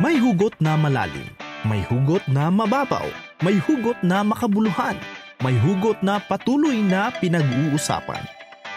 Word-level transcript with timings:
May 0.00 0.16
hugot 0.16 0.56
na 0.64 0.80
malalim, 0.80 1.28
may 1.68 1.84
hugot 1.84 2.24
na 2.24 2.48
mababaw, 2.48 3.04
may 3.44 3.60
hugot 3.60 4.00
na 4.00 4.24
makabuluhan, 4.24 4.96
may 5.44 5.52
hugot 5.60 6.00
na 6.00 6.16
patuloy 6.16 6.80
na 6.80 7.12
pinag-uusapan. 7.20 8.24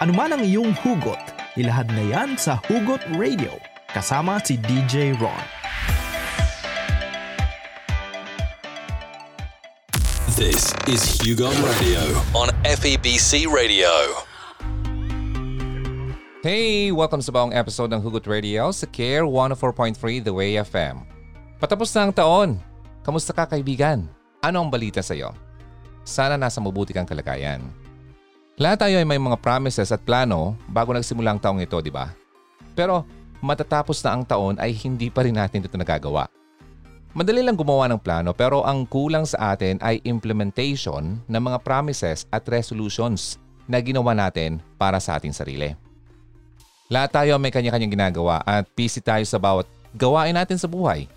Ano 0.04 0.12
man 0.12 0.36
ang 0.36 0.44
iyong 0.44 0.76
hugot, 0.84 1.16
ilahad 1.56 1.88
na 1.96 2.04
yan 2.12 2.36
sa 2.36 2.60
Hugot 2.68 3.00
Radio 3.16 3.56
kasama 3.96 4.36
si 4.44 4.60
DJ 4.68 5.16
Ron. 5.16 5.40
This 10.36 10.76
is 10.84 11.00
Hugo 11.24 11.48
Radio 11.64 12.04
on 12.36 12.52
FEBC 12.68 13.48
Radio. 13.48 13.88
Hey! 16.44 16.92
Welcome 16.92 17.24
sa 17.24 17.32
bagong 17.32 17.56
episode 17.56 17.88
ng 17.96 18.04
Hugot 18.04 18.28
Radio 18.28 18.68
sa 18.76 18.84
Care 18.92 19.24
104.3 19.24 20.20
The 20.20 20.28
Way 20.28 20.60
FM. 20.60 21.13
Patapos 21.64 21.88
na 21.96 22.04
ang 22.04 22.12
taon. 22.12 22.60
Kamusta 23.00 23.32
ka 23.32 23.48
kaibigan? 23.48 24.04
Ano 24.44 24.60
ang 24.60 24.68
balita 24.68 25.00
sa 25.00 25.16
iyo? 25.16 25.32
Sana 26.04 26.36
nasa 26.36 26.60
mabuti 26.60 26.92
kang 26.92 27.08
kalagayan. 27.08 27.64
Lahat 28.60 28.84
tayo 28.84 29.00
ay 29.00 29.08
may 29.08 29.16
mga 29.16 29.40
promises 29.40 29.88
at 29.88 30.04
plano 30.04 30.60
bago 30.68 30.92
nagsimula 30.92 31.32
ang 31.32 31.40
taong 31.40 31.64
ito, 31.64 31.80
di 31.80 31.88
ba? 31.88 32.12
Pero 32.76 33.08
matatapos 33.40 33.96
na 34.04 34.12
ang 34.12 34.28
taon 34.28 34.60
ay 34.60 34.76
hindi 34.76 35.08
pa 35.08 35.24
rin 35.24 35.40
natin 35.40 35.64
ito 35.64 35.72
nagagawa. 35.72 36.28
Madali 37.16 37.40
lang 37.40 37.56
gumawa 37.56 37.88
ng 37.88 37.96
plano 38.04 38.36
pero 38.36 38.60
ang 38.60 38.84
kulang 38.84 39.24
sa 39.24 39.56
atin 39.56 39.80
ay 39.80 40.04
implementation 40.04 41.16
ng 41.16 41.42
mga 41.48 41.64
promises 41.64 42.28
at 42.28 42.44
resolutions 42.44 43.40
na 43.64 43.80
ginawa 43.80 44.12
natin 44.12 44.60
para 44.76 45.00
sa 45.00 45.16
ating 45.16 45.32
sarili. 45.32 45.72
Lahat 46.92 47.08
tayo 47.08 47.40
may 47.40 47.48
kanya-kanyang 47.48 47.96
ginagawa 47.96 48.44
at 48.44 48.68
busy 48.76 49.00
tayo 49.00 49.24
sa 49.24 49.40
bawat 49.40 49.64
gawain 49.96 50.36
natin 50.36 50.60
sa 50.60 50.68
buhay. 50.68 51.08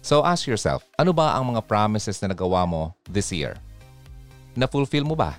So 0.00 0.24
ask 0.24 0.48
yourself, 0.48 0.84
ano 0.96 1.12
ba 1.12 1.36
ang 1.36 1.52
mga 1.52 1.64
promises 1.68 2.16
na 2.24 2.32
nagawa 2.32 2.64
mo 2.64 2.96
this 3.04 3.28
year? 3.32 3.56
Na-fulfill 4.56 5.04
mo 5.04 5.12
ba? 5.12 5.36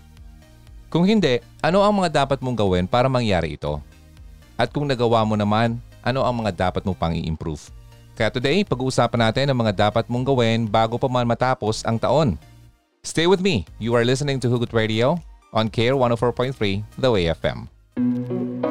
Kung 0.94 1.04
hindi, 1.08 1.42
ano 1.66 1.82
ang 1.82 1.94
mga 1.98 2.24
dapat 2.24 2.40
mong 2.40 2.58
gawin 2.62 2.86
para 2.86 3.10
mangyari 3.10 3.58
ito? 3.58 3.82
At 4.56 4.70
kung 4.70 4.86
nagawa 4.86 5.26
mo 5.26 5.34
naman, 5.34 5.82
ano 6.06 6.22
ang 6.22 6.46
mga 6.46 6.70
dapat 6.70 6.86
mo 6.86 6.94
pang 6.94 7.16
i-improve? 7.16 7.74
Kaya 8.14 8.30
today, 8.30 8.62
pag-uusapan 8.62 9.32
natin 9.32 9.50
ang 9.50 9.58
mga 9.58 9.90
dapat 9.90 10.06
mong 10.06 10.26
gawin 10.30 10.70
bago 10.70 11.02
pa 11.02 11.10
man 11.10 11.26
matapos 11.26 11.82
ang 11.82 11.98
taon. 11.98 12.38
Stay 13.02 13.26
with 13.26 13.42
me. 13.42 13.66
You 13.82 13.98
are 13.98 14.06
listening 14.06 14.38
to 14.46 14.52
Hugot 14.52 14.78
Radio 14.78 15.18
on 15.58 15.74
KARE 15.74 15.98
104.3 15.98 16.86
The 17.02 17.10
Way 17.10 17.34
FM. 17.34 17.66
Here's 17.98 18.71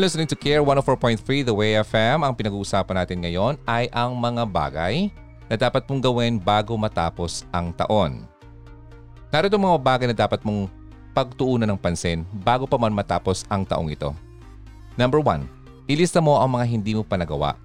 You're 0.00 0.08
listening 0.08 0.32
to 0.32 0.40
Care 0.40 0.64
104.3 0.64 1.20
The 1.44 1.52
Way 1.52 1.76
FM. 1.84 2.24
Ang 2.24 2.32
pinag-uusapan 2.32 3.04
natin 3.04 3.20
ngayon 3.20 3.60
ay 3.68 3.84
ang 3.92 4.16
mga 4.16 4.48
bagay 4.48 5.12
na 5.44 5.60
dapat 5.60 5.84
mong 5.84 6.00
gawin 6.00 6.40
bago 6.40 6.72
matapos 6.72 7.44
ang 7.52 7.68
taon. 7.68 8.24
Narito 9.28 9.60
mga 9.60 9.76
bagay 9.76 10.08
na 10.08 10.16
dapat 10.16 10.40
mong 10.40 10.72
pagtuunan 11.12 11.68
ng 11.68 11.76
pansin 11.76 12.24
bago 12.32 12.64
pa 12.64 12.80
man 12.80 12.96
matapos 12.96 13.44
ang 13.52 13.60
taong 13.60 13.92
ito. 13.92 14.16
Number 14.96 15.20
one, 15.20 15.44
ilista 15.84 16.16
mo 16.24 16.40
ang 16.40 16.48
mga 16.48 16.64
hindi 16.64 16.96
mo 16.96 17.04
pa 17.04 17.20
nagawa. 17.20 17.60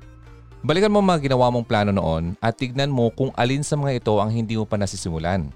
Balikan 0.59 0.91
mo 0.91 0.99
mga 0.99 1.31
ginawa 1.31 1.47
mong 1.47 1.63
plano 1.63 1.95
noon 1.95 2.35
at 2.43 2.59
tignan 2.59 2.91
mo 2.91 3.15
kung 3.15 3.31
alin 3.39 3.63
sa 3.63 3.79
mga 3.79 4.03
ito 4.03 4.11
ang 4.19 4.27
hindi 4.27 4.59
mo 4.59 4.67
pa 4.67 4.75
nasisimulan. 4.75 5.55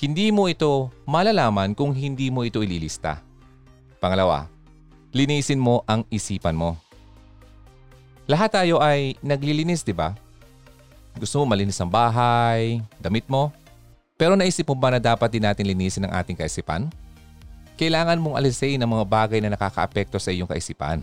Hindi 0.00 0.32
mo 0.32 0.48
ito 0.48 0.88
malalaman 1.04 1.76
kung 1.76 1.92
hindi 1.92 2.32
mo 2.32 2.40
ito 2.48 2.64
ililista. 2.64 3.20
Pangalawa, 4.00 4.48
linisin 5.10 5.58
mo 5.58 5.82
ang 5.90 6.06
isipan 6.10 6.54
mo. 6.54 6.78
Lahat 8.30 8.50
tayo 8.50 8.78
ay 8.78 9.18
naglilinis, 9.18 9.82
di 9.82 9.90
ba? 9.90 10.14
Gusto 11.18 11.42
mo 11.42 11.50
malinis 11.50 11.78
ang 11.82 11.90
bahay, 11.90 12.78
damit 13.02 13.26
mo, 13.26 13.50
pero 14.14 14.38
naisip 14.38 14.68
mo 14.70 14.78
ba 14.78 14.94
na 14.94 15.02
dapat 15.02 15.26
din 15.32 15.42
natin 15.42 15.66
linisin 15.66 16.06
ang 16.06 16.14
ating 16.14 16.38
kaisipan? 16.38 16.86
Kailangan 17.74 18.20
mong 18.20 18.38
alisin 18.38 18.78
ang 18.78 18.92
mga 18.92 19.04
bagay 19.08 19.40
na 19.42 19.50
nakakaapekto 19.56 20.20
sa 20.20 20.30
iyong 20.30 20.46
kaisipan. 20.46 21.02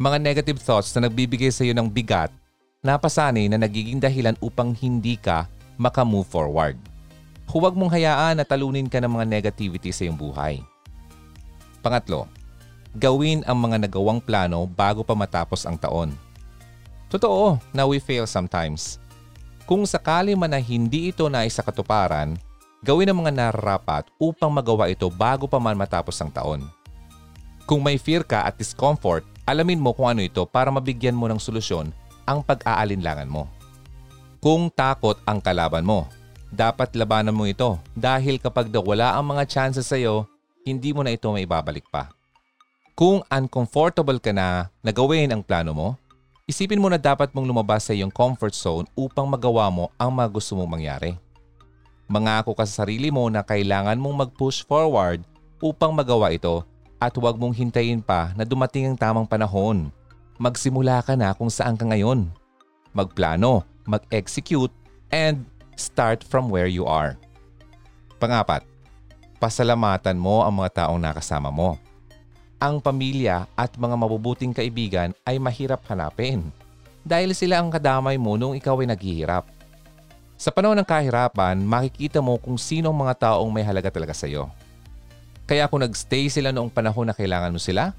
Mga 0.00 0.16
negative 0.22 0.62
thoughts 0.62 0.94
na 0.96 1.10
nagbibigay 1.10 1.52
sa 1.52 1.66
iyo 1.66 1.74
ng 1.76 1.90
bigat, 1.90 2.30
napasanay 2.80 3.50
na 3.50 3.60
nagiging 3.60 4.00
dahilan 4.00 4.38
upang 4.40 4.72
hindi 4.72 5.20
ka 5.20 5.50
makamove 5.76 6.30
forward. 6.30 6.78
Huwag 7.50 7.76
mong 7.76 7.92
hayaan 7.92 8.40
na 8.40 8.46
talunin 8.46 8.88
ka 8.88 9.02
ng 9.02 9.10
mga 9.10 9.26
negativity 9.28 9.92
sa 9.92 10.08
iyong 10.08 10.16
buhay. 10.16 10.64
Pangatlo, 11.84 12.30
gawin 12.94 13.42
ang 13.42 13.58
mga 13.58 13.90
nagawang 13.90 14.22
plano 14.22 14.70
bago 14.70 15.02
pa 15.02 15.18
matapos 15.18 15.66
ang 15.66 15.74
taon. 15.74 16.14
Totoo 17.10 17.58
na 17.74 17.82
we 17.86 17.98
fail 17.98 18.26
sometimes. 18.26 19.02
Kung 19.66 19.82
sakali 19.82 20.38
man 20.38 20.54
na 20.54 20.62
hindi 20.62 21.10
ito 21.10 21.26
na 21.26 21.42
isa 21.42 21.64
katuparan, 21.64 22.38
gawin 22.86 23.10
ang 23.10 23.18
mga 23.26 23.32
nararapat 23.34 24.06
upang 24.20 24.52
magawa 24.52 24.86
ito 24.86 25.10
bago 25.10 25.50
pa 25.50 25.58
man 25.58 25.74
matapos 25.74 26.14
ang 26.22 26.30
taon. 26.30 26.62
Kung 27.66 27.80
may 27.82 27.98
fear 27.98 28.22
ka 28.22 28.46
at 28.46 28.60
discomfort, 28.60 29.24
alamin 29.48 29.80
mo 29.80 29.90
kung 29.96 30.06
ano 30.06 30.20
ito 30.22 30.44
para 30.44 30.70
mabigyan 30.70 31.16
mo 31.16 31.26
ng 31.26 31.40
solusyon 31.40 31.90
ang 32.28 32.44
pag-aalinlangan 32.44 33.28
mo. 33.28 33.48
Kung 34.38 34.68
takot 34.68 35.16
ang 35.24 35.40
kalaban 35.40 35.88
mo, 35.88 36.04
dapat 36.52 36.92
labanan 36.92 37.32
mo 37.32 37.48
ito 37.48 37.80
dahil 37.96 38.36
kapag 38.36 38.68
wala 38.84 39.16
ang 39.16 39.32
mga 39.32 39.48
chances 39.48 39.88
sa 39.88 39.96
iyo, 39.96 40.28
hindi 40.62 40.92
mo 40.92 41.00
na 41.00 41.16
ito 41.16 41.26
maibabalik 41.32 41.88
pa. 41.88 42.12
Kung 42.94 43.26
uncomfortable 43.26 44.22
ka 44.22 44.30
na 44.30 44.70
na 44.78 44.94
gawin 44.94 45.26
ang 45.34 45.42
plano 45.42 45.74
mo, 45.74 45.88
isipin 46.46 46.78
mo 46.78 46.86
na 46.86 46.94
dapat 46.94 47.34
mong 47.34 47.42
lumabas 47.42 47.82
sa 47.82 47.90
iyong 47.90 48.14
comfort 48.14 48.54
zone 48.54 48.86
upang 48.94 49.26
magawa 49.26 49.66
mo 49.66 49.90
ang 49.98 50.14
mga 50.14 50.30
gusto 50.30 50.54
mong 50.54 50.78
mangyari. 50.78 51.18
Mangako 52.06 52.54
ka 52.54 52.62
sa 52.62 52.86
sarili 52.86 53.10
mo 53.10 53.26
na 53.26 53.42
kailangan 53.42 53.98
mong 53.98 54.16
mag-push 54.22 54.62
forward 54.62 55.26
upang 55.58 55.90
magawa 55.90 56.30
ito 56.30 56.62
at 57.02 57.10
huwag 57.18 57.34
mong 57.34 57.58
hintayin 57.58 57.98
pa 57.98 58.30
na 58.38 58.46
dumating 58.46 58.86
ang 58.86 58.94
tamang 58.94 59.26
panahon. 59.26 59.90
Magsimula 60.38 61.02
ka 61.02 61.18
na 61.18 61.34
kung 61.34 61.50
saan 61.50 61.74
ka 61.74 61.82
ngayon. 61.82 62.30
Magplano, 62.94 63.66
mag-execute, 63.90 64.70
and 65.10 65.42
start 65.74 66.22
from 66.22 66.46
where 66.46 66.70
you 66.70 66.86
are. 66.86 67.18
Pangapat, 68.22 68.62
pasalamatan 69.42 70.14
mo 70.14 70.46
ang 70.46 70.62
mga 70.62 70.86
taong 70.86 71.02
nakasama 71.02 71.50
mo 71.50 71.74
ang 72.58 72.80
pamilya 72.80 73.46
at 73.58 73.74
mga 73.76 73.96
mabubuting 73.98 74.54
kaibigan 74.54 75.12
ay 75.26 75.36
mahirap 75.38 75.82
hanapin 75.90 76.48
dahil 77.04 77.36
sila 77.36 77.60
ang 77.60 77.68
kadamay 77.68 78.16
mo 78.16 78.40
nung 78.40 78.56
ikaw 78.56 78.80
ay 78.80 78.88
naghihirap. 78.88 79.44
Sa 80.40 80.50
panahon 80.50 80.74
ng 80.80 80.88
kahirapan, 80.88 81.60
makikita 81.62 82.18
mo 82.18 82.40
kung 82.40 82.58
sino 82.58 82.90
ang 82.90 82.98
mga 82.98 83.30
taong 83.30 83.50
may 83.52 83.62
halaga 83.62 83.92
talaga 83.92 84.16
sa 84.16 84.26
iyo. 84.26 84.50
Kaya 85.44 85.68
kung 85.68 85.84
nagstay 85.84 86.32
sila 86.32 86.50
noong 86.50 86.72
panahon 86.72 87.04
na 87.04 87.14
kailangan 87.14 87.52
mo 87.52 87.60
sila, 87.60 87.92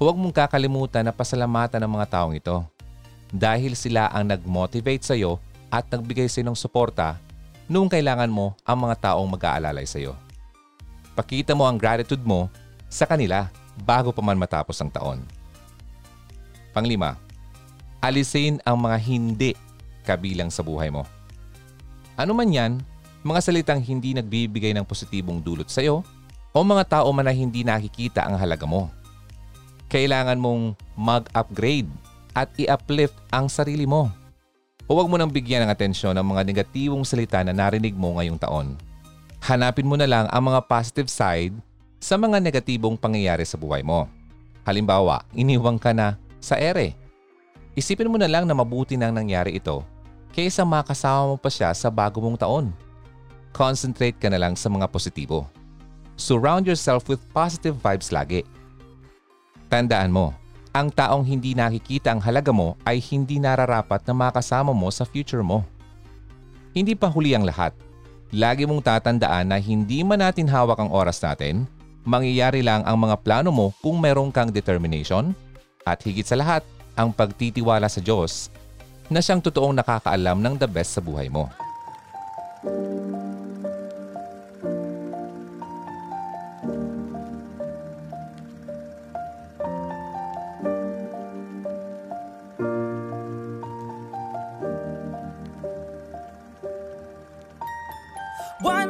huwag 0.00 0.16
mong 0.16 0.32
kakalimutan 0.32 1.04
na 1.04 1.12
pasalamatan 1.12 1.84
ang 1.84 1.92
mga 1.92 2.06
taong 2.18 2.34
ito 2.34 2.64
dahil 3.28 3.76
sila 3.76 4.08
ang 4.08 4.24
nag-motivate 4.24 5.04
sa 5.04 5.12
iyo 5.12 5.36
at 5.68 5.84
nagbigay 5.92 6.32
sa 6.32 6.40
ng 6.40 6.56
suporta 6.56 7.20
noong 7.68 7.92
kailangan 7.92 8.32
mo 8.32 8.56
ang 8.64 8.88
mga 8.88 9.12
taong 9.12 9.28
mag-aalalay 9.28 9.84
sa 9.84 10.00
iyo. 10.00 10.16
Pakita 11.12 11.52
mo 11.52 11.68
ang 11.68 11.76
gratitude 11.76 12.24
mo 12.24 12.48
sa 12.88 13.04
kanila 13.04 13.52
bago 13.82 14.10
pa 14.10 14.22
man 14.24 14.38
matapos 14.38 14.78
ang 14.82 14.90
taon. 14.90 15.22
Panglima, 16.74 17.18
alisin 17.98 18.62
ang 18.62 18.78
mga 18.78 18.98
hindi 19.02 19.50
kabilang 20.06 20.48
sa 20.48 20.62
buhay 20.62 20.88
mo. 20.88 21.04
Ano 22.18 22.34
man 22.34 22.50
yan, 22.50 22.82
mga 23.22 23.40
salitang 23.42 23.82
hindi 23.82 24.14
nagbibigay 24.14 24.72
ng 24.74 24.86
positibong 24.86 25.42
dulot 25.42 25.68
sa 25.70 25.82
iyo 25.82 26.06
o 26.54 26.58
mga 26.64 26.98
tao 26.98 27.08
man 27.12 27.26
na 27.26 27.34
hindi 27.34 27.62
nakikita 27.62 28.24
ang 28.24 28.38
halaga 28.38 28.64
mo. 28.64 28.90
Kailangan 29.88 30.38
mong 30.40 30.76
mag-upgrade 30.96 31.88
at 32.36 32.52
i-uplift 32.60 33.16
ang 33.32 33.48
sarili 33.48 33.88
mo. 33.88 34.12
Huwag 34.88 35.08
mo 35.10 35.20
nang 35.20 35.28
bigyan 35.28 35.68
ng 35.68 35.72
atensyon 35.72 36.16
ang 36.16 36.24
mga 36.24 36.48
negatibong 36.48 37.04
salita 37.04 37.44
na 37.44 37.52
narinig 37.52 37.92
mo 37.92 38.16
ngayong 38.16 38.40
taon. 38.40 38.78
Hanapin 39.44 39.86
mo 39.86 39.94
na 40.00 40.08
lang 40.08 40.26
ang 40.32 40.42
mga 40.48 40.64
positive 40.64 41.12
side 41.12 41.54
sa 41.98 42.14
mga 42.14 42.38
negatibong 42.38 42.94
pangyayari 42.94 43.42
sa 43.42 43.58
buhay 43.58 43.82
mo. 43.82 44.06
Halimbawa, 44.62 45.26
iniwang 45.34 45.78
ka 45.78 45.90
na 45.90 46.14
sa 46.38 46.54
ere. 46.58 46.94
Isipin 47.74 48.10
mo 48.10 48.18
na 48.18 48.30
lang 48.30 48.46
na 48.46 48.54
mabuti 48.54 48.94
nang 48.98 49.14
nangyari 49.14 49.58
ito 49.58 49.82
kaysa 50.34 50.62
makasama 50.62 51.34
mo 51.34 51.36
pa 51.36 51.50
siya 51.50 51.74
sa 51.74 51.90
bago 51.90 52.22
mong 52.22 52.38
taon. 52.38 52.70
Concentrate 53.50 54.14
ka 54.14 54.30
na 54.30 54.38
lang 54.38 54.54
sa 54.54 54.70
mga 54.70 54.86
positibo. 54.86 55.50
Surround 56.14 56.66
yourself 56.66 57.10
with 57.10 57.22
positive 57.34 57.74
vibes 57.78 58.14
lagi. 58.14 58.46
Tandaan 59.66 60.14
mo, 60.14 60.34
ang 60.70 60.94
taong 60.94 61.26
hindi 61.26 61.58
nakikita 61.58 62.14
ang 62.14 62.22
halaga 62.22 62.54
mo 62.54 62.78
ay 62.86 63.02
hindi 63.02 63.42
nararapat 63.42 64.06
na 64.06 64.14
makasama 64.14 64.70
mo 64.70 64.86
sa 64.94 65.02
future 65.02 65.42
mo. 65.42 65.66
Hindi 66.70 66.94
pa 66.94 67.10
huli 67.10 67.34
ang 67.34 67.42
lahat. 67.42 67.74
Lagi 68.30 68.68
mong 68.68 68.84
tatandaan 68.84 69.50
na 69.50 69.58
hindi 69.58 70.04
man 70.04 70.20
natin 70.20 70.46
hawak 70.46 70.78
ang 70.78 70.92
oras 70.92 71.18
natin, 71.18 71.64
mangyayari 72.08 72.64
lang 72.64 72.80
ang 72.88 72.96
mga 72.96 73.20
plano 73.20 73.52
mo 73.52 73.76
kung 73.84 74.00
meron 74.00 74.32
kang 74.32 74.48
determination 74.48 75.36
at 75.84 76.00
higit 76.00 76.24
sa 76.24 76.40
lahat, 76.40 76.64
ang 76.96 77.12
pagtitiwala 77.12 77.86
sa 77.86 78.00
Diyos 78.00 78.48
na 79.12 79.20
siyang 79.20 79.44
totoong 79.44 79.76
nakakaalam 79.76 80.40
ng 80.40 80.54
the 80.56 80.66
best 80.66 80.96
sa 80.96 81.04
buhay 81.04 81.28
mo. 81.28 81.52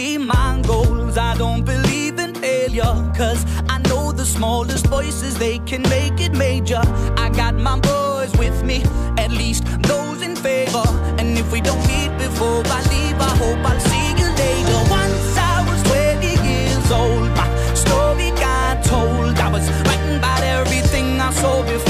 see 0.00 0.16
my 0.16 0.50
goals. 0.66 1.16
I 1.18 1.32
don't 1.42 1.62
believe 1.72 2.18
in 2.24 2.32
failure, 2.34 2.94
cause 3.20 3.40
I 3.74 3.76
know 3.88 4.12
the 4.20 4.26
smallest 4.36 4.86
voices, 4.86 5.32
they 5.44 5.58
can 5.70 5.82
make 5.96 6.18
it 6.26 6.32
major. 6.46 6.82
I 7.24 7.26
got 7.40 7.54
my 7.68 7.78
boys 7.92 8.32
with 8.42 8.58
me, 8.70 8.78
at 9.24 9.30
least 9.42 9.62
those 9.90 10.20
in 10.28 10.34
favor. 10.46 10.86
And 11.18 11.28
if 11.42 11.46
we 11.54 11.60
don't 11.68 11.84
meet 11.92 12.12
before 12.26 12.62
I 12.76 12.80
leave, 12.94 13.18
I 13.30 13.32
hope 13.42 13.60
I'll 13.70 13.84
see 13.92 14.08
you 14.20 14.28
later. 14.44 14.80
Once 15.02 15.30
I 15.52 15.56
was 15.68 15.80
20 15.92 16.48
years 16.48 16.88
old, 17.02 17.30
my 17.40 17.48
story 17.84 18.30
got 18.46 18.74
told. 18.92 19.34
I 19.46 19.48
was 19.56 19.66
writing 19.86 20.16
about 20.20 20.42
everything 20.58 21.20
I 21.28 21.30
saw 21.40 21.62
before. 21.62 21.89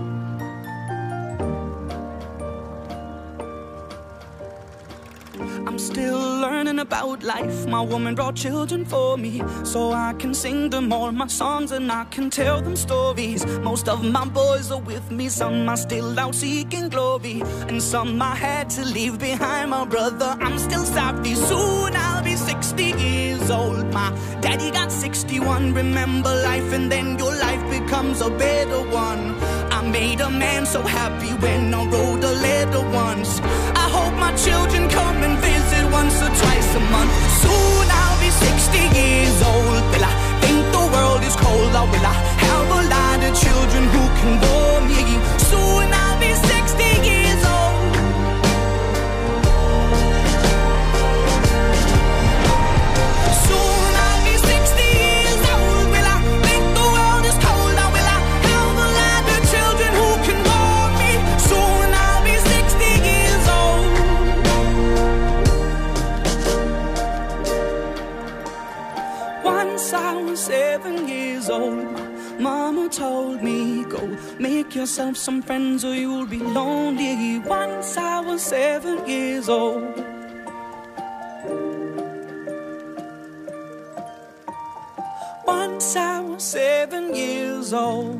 Still 5.91 6.39
learning 6.39 6.79
about 6.79 7.21
life. 7.21 7.67
My 7.67 7.81
woman 7.81 8.15
brought 8.15 8.35
children 8.35 8.85
for 8.85 9.17
me, 9.17 9.43
so 9.63 9.91
I 9.91 10.13
can 10.13 10.33
sing 10.33 10.69
them 10.69 10.93
all 10.93 11.11
my 11.11 11.27
songs 11.27 11.71
and 11.71 11.91
I 11.91 12.05
can 12.05 12.29
tell 12.29 12.61
them 12.61 12.75
stories. 12.75 13.45
Most 13.69 13.89
of 13.89 13.99
my 14.03 14.25
boys 14.25 14.71
are 14.71 14.79
with 14.91 15.11
me, 15.11 15.27
some 15.27 15.67
are 15.67 15.81
still 15.87 16.17
out 16.17 16.35
seeking 16.35 16.87
glory, 16.89 17.41
and 17.67 17.81
some 17.83 18.21
I 18.21 18.35
had 18.35 18.69
to 18.77 18.85
leave 18.85 19.19
behind. 19.19 19.71
My 19.71 19.85
brother, 19.85 20.37
I'm 20.39 20.57
still 20.59 20.85
savvy. 20.85 21.35
Soon 21.35 21.91
I'll 21.95 22.23
be 22.23 22.35
60 22.35 22.83
years 22.83 23.49
old. 23.51 23.85
My 23.93 24.09
daddy 24.39 24.71
got 24.71 24.91
61. 24.91 25.73
Remember 25.73 26.33
life, 26.49 26.71
and 26.71 26.89
then 26.89 27.19
your 27.19 27.35
life 27.45 27.63
becomes 27.69 28.21
a 28.21 28.29
better 28.29 28.81
one. 28.89 29.23
I 29.77 29.81
made 29.89 30.21
a 30.21 30.29
man 30.29 30.65
so 30.65 30.81
happy 30.81 31.33
when 31.43 31.73
I 31.73 31.83
wrote 31.91 32.23
a 32.23 32.33
letter 32.47 32.83
once. 32.91 33.41
Twice 36.71 36.75
a 36.75 36.91
month. 36.91 37.11
Soon 37.41 37.87
I'll 37.89 38.19
be 38.19 38.29
60 38.29 38.77
years 38.97 39.41
old. 39.41 39.83
Will 39.91 40.03
I 40.03 40.13
think 40.41 40.59
the 40.71 40.85
world 40.93 41.23
is 41.23 41.35
cold 41.35 41.71
oh, 41.75 41.83
or 41.83 41.87
will 41.87 42.05
I 42.05 42.15
have 42.45 42.69
a 42.69 42.83
lot 42.89 43.19
of 43.27 43.33
children 43.35 43.83
who 43.93 44.03
can 44.19 44.39
bore 44.39 44.81
me? 44.87 45.19
Soon 45.37 45.90
told 72.91 73.39
me, 73.39 73.87
Go 73.87 74.03
make 74.37 74.75
yourself 74.75 75.15
some 75.15 75.39
friends 75.41 75.87
or 75.87 75.95
you'll 75.95 76.27
be 76.27 76.43
lonely. 76.43 77.39
Once 77.47 77.95
I 77.95 78.19
was 78.19 78.43
seven 78.43 79.07
years 79.07 79.47
old. 79.47 79.95
Once 85.47 85.95
I 85.95 86.19
was 86.19 86.43
seven 86.43 87.15
years 87.15 87.71
old. 87.71 88.19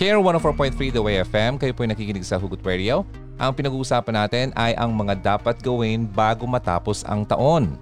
Care 0.00 0.16
104.3 0.16 0.96
The 0.96 1.02
Way 1.04 1.20
FM, 1.28 1.60
kayo 1.60 1.76
po 1.76 1.84
ay 1.84 1.92
nakikinig 1.92 2.24
sa 2.24 2.40
Hugot 2.40 2.64
Radio. 2.64 3.04
Ang 3.36 3.52
pinag-uusapan 3.52 4.16
natin 4.16 4.46
ay 4.56 4.72
ang 4.72 4.96
mga 4.96 5.36
dapat 5.36 5.60
gawin 5.60 6.08
bago 6.08 6.48
matapos 6.48 7.04
ang 7.04 7.28
taon. 7.28 7.76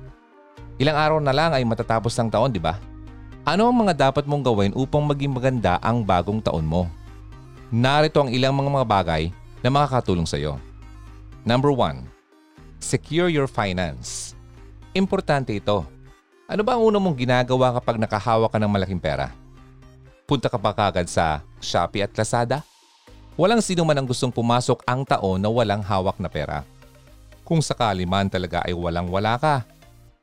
Ilang 0.82 0.98
araw 0.98 1.18
na 1.22 1.30
lang 1.30 1.54
ay 1.54 1.62
matatapos 1.62 2.14
ang 2.18 2.26
taon, 2.26 2.50
di 2.50 2.58
ba? 2.58 2.78
Ano 3.48 3.64
ang 3.64 3.80
mga 3.80 3.96
dapat 3.96 4.28
mong 4.28 4.44
gawin 4.44 4.76
upang 4.76 5.00
maging 5.08 5.32
maganda 5.32 5.80
ang 5.80 6.04
bagong 6.04 6.36
taon 6.36 6.68
mo? 6.68 6.84
Narito 7.72 8.20
ang 8.20 8.28
ilang 8.28 8.52
mga 8.52 8.68
mga 8.68 8.84
bagay 8.84 9.22
na 9.64 9.72
makakatulong 9.72 10.28
sa 10.28 10.36
iyo. 10.36 10.60
Number 11.48 11.72
1. 11.72 12.04
Secure 12.76 13.32
your 13.32 13.48
finance. 13.48 14.36
Importante 14.92 15.56
ito. 15.56 15.80
Ano 16.44 16.60
ba 16.60 16.76
ang 16.76 16.92
una 16.92 17.00
mong 17.00 17.16
ginagawa 17.16 17.72
kapag 17.80 17.96
nakahawak 17.96 18.52
ka 18.52 18.60
ng 18.60 18.68
malaking 18.68 19.00
pera? 19.00 19.32
Punta 20.28 20.52
ka 20.52 20.60
pa 20.60 20.76
kagad 20.76 21.08
sa 21.08 21.40
Shopee 21.56 22.04
at 22.04 22.12
Lazada? 22.12 22.60
Walang 23.32 23.64
sino 23.64 23.80
man 23.80 23.96
ang 23.96 24.04
gustong 24.04 24.28
pumasok 24.28 24.84
ang 24.84 25.08
taon 25.08 25.40
na 25.40 25.48
walang 25.48 25.80
hawak 25.80 26.20
na 26.20 26.28
pera. 26.28 26.68
Kung 27.48 27.64
sakali 27.64 28.04
man 28.04 28.28
talaga 28.28 28.60
ay 28.68 28.76
walang-wala 28.76 29.40
ka, 29.40 29.64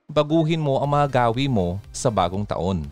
baguhin 0.05 0.62
mo 0.62 0.77
ang 0.77 0.94
mga 0.94 1.25
gawi 1.25 1.50
mo 1.50 1.82
sa 1.89 2.13
bagong 2.13 2.46
taon. 2.46 2.86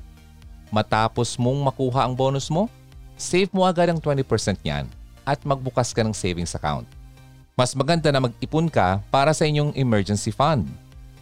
Matapos 0.73 1.37
mong 1.37 1.69
makuha 1.69 2.01
ang 2.01 2.17
bonus 2.17 2.49
mo, 2.49 2.65
save 3.13 3.53
mo 3.53 3.61
agad 3.61 3.93
ang 3.93 4.01
20% 4.01 4.25
niyan 4.65 4.89
at 5.21 5.37
magbukas 5.45 5.93
ka 5.93 6.01
ng 6.01 6.17
savings 6.17 6.57
account. 6.57 6.89
Mas 7.53 7.77
maganda 7.77 8.09
na 8.09 8.17
mag-ipon 8.17 8.65
ka 8.65 8.97
para 9.13 9.37
sa 9.37 9.45
inyong 9.45 9.77
emergency 9.77 10.33
fund. 10.33 10.65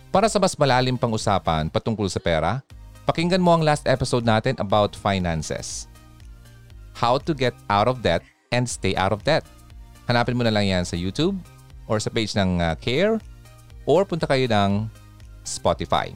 Para 0.07 0.31
sa 0.31 0.39
mas 0.39 0.55
malalim 0.55 0.95
pang 0.95 1.11
usapan 1.11 1.67
patungkol 1.67 2.07
sa 2.07 2.23
pera, 2.23 2.63
pakinggan 3.03 3.43
mo 3.43 3.51
ang 3.51 3.59
last 3.59 3.83
episode 3.91 4.23
natin 4.23 4.55
about 4.55 4.95
finances. 4.95 5.91
How 6.95 7.19
to 7.19 7.35
get 7.35 7.51
out 7.67 7.91
of 7.91 7.99
debt 7.99 8.23
and 8.55 8.63
stay 8.63 8.95
out 8.95 9.11
of 9.11 9.27
debt. 9.27 9.43
Hanapin 10.07 10.39
mo 10.39 10.47
na 10.47 10.55
lang 10.55 10.71
yan 10.71 10.87
sa 10.87 10.95
YouTube 10.95 11.35
or 11.91 11.99
sa 11.99 12.07
page 12.07 12.31
ng 12.39 12.63
uh, 12.63 12.79
CARE 12.79 13.19
or 13.83 14.07
punta 14.07 14.23
kayo 14.31 14.47
ng 14.47 14.87
Spotify. 15.43 16.15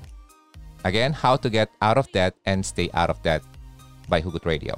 Again, 0.86 1.18
How 1.18 1.34
to 1.42 1.50
Get 1.50 1.74
Out 1.82 1.98
of 1.98 2.06
Debt 2.14 2.38
and 2.46 2.62
Stay 2.62 2.94
Out 2.94 3.10
of 3.10 3.18
Debt 3.26 3.42
by 4.06 4.22
Hugot 4.22 4.46
Radio. 4.46 4.78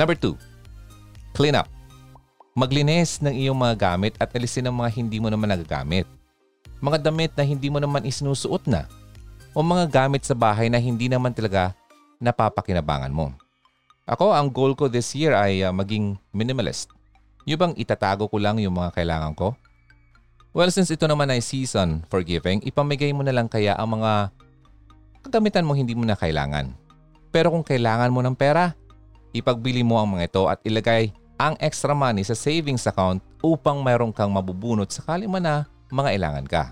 Number 0.00 0.16
two, 0.16 0.40
clean 1.36 1.52
up. 1.52 1.68
Maglinis 2.56 3.20
ng 3.20 3.36
iyong 3.36 3.60
mga 3.60 3.76
gamit 3.76 4.16
at 4.16 4.32
alisin 4.32 4.64
ang 4.64 4.80
mga 4.80 4.96
hindi 4.96 5.20
mo 5.20 5.28
naman 5.28 5.52
nagagamit. 5.52 6.08
Mga 6.80 7.04
damit 7.04 7.36
na 7.36 7.44
hindi 7.44 7.68
mo 7.68 7.76
naman 7.76 8.08
isinusuot 8.08 8.64
na 8.64 8.88
o 9.52 9.60
mga 9.60 9.84
gamit 9.92 10.24
sa 10.24 10.32
bahay 10.32 10.72
na 10.72 10.80
hindi 10.80 11.12
naman 11.12 11.36
talaga 11.36 11.76
napapakinabangan 12.16 13.12
mo. 13.12 13.36
Ako, 14.08 14.32
ang 14.32 14.48
goal 14.48 14.72
ko 14.72 14.88
this 14.88 15.12
year 15.12 15.36
ay 15.36 15.60
uh, 15.60 15.76
maging 15.76 16.16
minimalist. 16.32 16.88
Yung 17.44 17.60
bang 17.60 17.74
itatago 17.76 18.32
ko 18.32 18.40
lang 18.40 18.56
yung 18.64 18.72
mga 18.72 18.96
kailangan 18.96 19.36
ko? 19.36 19.52
Well, 20.56 20.72
since 20.72 20.88
ito 20.88 21.04
naman 21.04 21.28
ay 21.28 21.44
season 21.44 22.00
for 22.08 22.24
giving, 22.24 22.64
ipamigay 22.64 23.12
mo 23.12 23.20
na 23.20 23.36
lang 23.36 23.44
kaya 23.44 23.76
ang 23.76 24.00
mga 24.00 24.32
kagamitan 25.26 25.66
mo 25.66 25.74
hindi 25.74 25.98
mo 25.98 26.06
na 26.06 26.14
kailangan. 26.14 26.70
Pero 27.34 27.50
kung 27.50 27.66
kailangan 27.66 28.14
mo 28.14 28.22
ng 28.22 28.38
pera, 28.38 28.72
ipagbili 29.34 29.82
mo 29.82 29.98
ang 29.98 30.14
mga 30.14 30.30
ito 30.30 30.42
at 30.46 30.62
ilagay 30.62 31.10
ang 31.36 31.58
extra 31.60 31.92
money 31.92 32.24
sa 32.24 32.32
savings 32.32 32.86
account 32.88 33.20
upang 33.44 33.84
mayroon 33.84 34.14
kang 34.14 34.32
mabubunot 34.32 34.88
sakali 34.88 35.28
man 35.28 35.44
na 35.44 35.54
mga 35.92 36.16
ilangan 36.16 36.46
ka. 36.46 36.62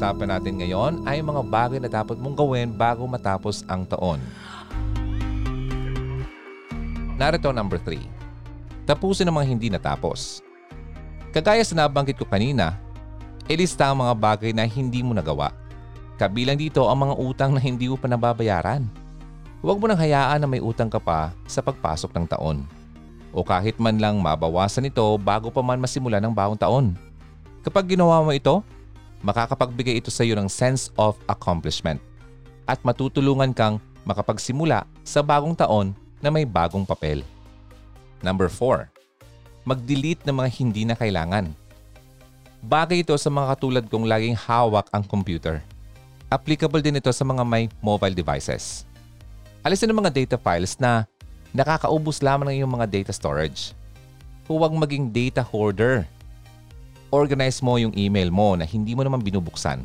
Ang 0.00 0.16
pinag-uusapan 0.16 0.28
natin 0.32 0.54
ngayon 0.60 0.92
ay 1.04 1.20
mga 1.20 1.42
bagay 1.44 1.78
na 1.80 1.90
dapat 1.92 2.16
mong 2.16 2.36
gawin 2.36 2.72
bago 2.72 3.04
matapos 3.04 3.62
ang 3.68 3.84
taon. 3.84 4.20
Narito 7.20 7.52
number 7.52 7.76
3. 7.76 8.00
Tapusin 8.88 9.28
ang 9.28 9.36
mga 9.36 9.48
hindi 9.52 9.68
natapos. 9.68 10.40
Kagaya 11.30 11.60
sa 11.62 11.76
nabanggit 11.76 12.16
ko 12.16 12.24
kanina, 12.24 12.80
ilista 13.46 13.92
ang 13.92 14.00
mga 14.00 14.14
bagay 14.16 14.50
na 14.56 14.64
hindi 14.64 15.04
mo 15.04 15.12
nagawa. 15.12 15.52
Kabilang 16.16 16.56
dito 16.56 16.88
ang 16.88 17.08
mga 17.08 17.14
utang 17.20 17.50
na 17.52 17.60
hindi 17.60 17.86
mo 17.86 18.00
pa 18.00 18.08
nababayaran. 18.08 18.88
Huwag 19.60 19.76
mo 19.76 19.84
nang 19.84 20.00
hayaan 20.00 20.40
na 20.40 20.48
may 20.48 20.64
utang 20.64 20.88
ka 20.88 20.96
pa 20.96 21.36
sa 21.44 21.60
pagpasok 21.60 22.16
ng 22.16 22.26
taon. 22.26 22.64
O 23.30 23.44
kahit 23.44 23.76
man 23.76 24.00
lang 24.00 24.16
mabawasan 24.18 24.88
ito 24.88 25.04
bago 25.20 25.52
pa 25.52 25.60
man 25.60 25.78
masimula 25.78 26.18
ng 26.18 26.32
bagong 26.32 26.58
taon. 26.58 26.86
Kapag 27.60 27.94
ginawa 27.94 28.24
mo 28.24 28.32
ito, 28.32 28.64
makakapagbigay 29.20 30.00
ito 30.00 30.08
sa 30.08 30.24
iyo 30.24 30.36
ng 30.36 30.48
sense 30.48 30.88
of 30.96 31.16
accomplishment 31.28 32.00
at 32.64 32.80
matutulungan 32.86 33.52
kang 33.52 33.76
makapagsimula 34.04 34.86
sa 35.04 35.20
bagong 35.20 35.52
taon 35.52 35.92
na 36.20 36.28
may 36.28 36.44
bagong 36.44 36.84
papel. 36.84 37.24
Number 38.20 38.48
4. 38.48 38.88
Mag-delete 39.64 40.24
ng 40.24 40.36
mga 40.36 40.50
hindi 40.60 40.82
na 40.88 40.96
kailangan. 40.96 41.52
Bagay 42.60 43.04
ito 43.04 43.16
sa 43.16 43.32
mga 43.32 43.56
katulad 43.56 43.84
kong 43.88 44.04
laging 44.04 44.36
hawak 44.36 44.88
ang 44.92 45.04
computer. 45.04 45.64
Applicable 46.28 46.84
din 46.84 47.00
ito 47.00 47.08
sa 47.10 47.24
mga 47.24 47.42
may 47.44 47.66
mobile 47.80 48.12
devices. 48.12 48.84
Alisin 49.64 49.92
ang 49.92 50.00
mga 50.04 50.12
data 50.12 50.36
files 50.36 50.76
na 50.76 51.04
nakakaubos 51.52 52.20
lamang 52.22 52.52
ng 52.52 52.56
iyong 52.62 52.72
mga 52.72 52.86
data 52.88 53.12
storage. 53.12 53.76
Huwag 54.46 54.72
maging 54.72 55.12
data 55.12 55.42
hoarder 55.44 56.04
organize 57.10 57.58
mo 57.58 57.76
yung 57.76 57.94
email 57.98 58.30
mo 58.30 58.54
na 58.54 58.64
hindi 58.64 58.94
mo 58.94 59.02
naman 59.02 59.20
binubuksan. 59.20 59.82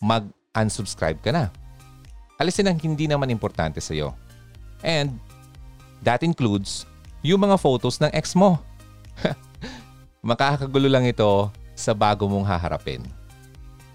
Mag-unsubscribe 0.00 1.18
ka 1.24 1.32
na. 1.32 1.48
Alisin 2.36 2.68
ang 2.68 2.78
hindi 2.78 3.08
naman 3.08 3.32
importante 3.32 3.80
sa 3.80 3.96
iyo. 3.96 4.12
And 4.84 5.16
that 6.04 6.20
includes 6.20 6.84
yung 7.24 7.40
mga 7.40 7.56
photos 7.56 7.96
ng 7.98 8.12
ex 8.12 8.36
mo. 8.36 8.60
Makakagulo 10.28 10.88
lang 10.88 11.08
ito 11.08 11.48
sa 11.72 11.96
bago 11.96 12.28
mong 12.28 12.44
haharapin. 12.44 13.00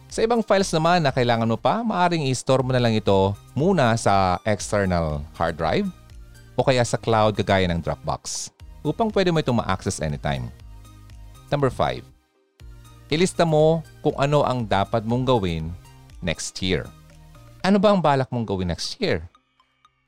Sa 0.09 0.25
ibang 0.25 0.41
files 0.41 0.73
naman 0.73 1.05
na 1.05 1.13
kailangan 1.13 1.45
mo 1.45 1.53
pa, 1.53 1.85
maaring 1.85 2.25
i-store 2.33 2.65
mo 2.65 2.73
na 2.73 2.81
lang 2.81 2.97
ito 2.97 3.37
muna 3.53 3.93
sa 3.93 4.41
external 4.41 5.21
hard 5.37 5.53
drive 5.53 5.85
o 6.57 6.65
kaya 6.65 6.81
sa 6.81 6.97
cloud 6.97 7.37
kagaya 7.37 7.69
ng 7.69 7.77
Dropbox 7.77 8.49
upang 8.81 9.13
pwede 9.13 9.29
mo 9.29 9.37
itong 9.37 9.61
ma-access 9.61 10.01
anytime. 10.01 10.49
Number 11.53 11.69
5 11.69 12.08
ilista 13.09 13.43
mo 13.43 13.81
kung 14.05 14.13
ano 14.15 14.45
ang 14.45 14.63
dapat 14.63 15.01
mong 15.03 15.25
gawin 15.25 15.73
next 16.21 16.57
year. 16.61 16.85
Ano 17.65 17.81
ba 17.81 17.91
ang 17.91 17.99
balak 17.99 18.29
mong 18.29 18.45
gawin 18.47 18.69
next 18.71 18.95
year? 19.01 19.25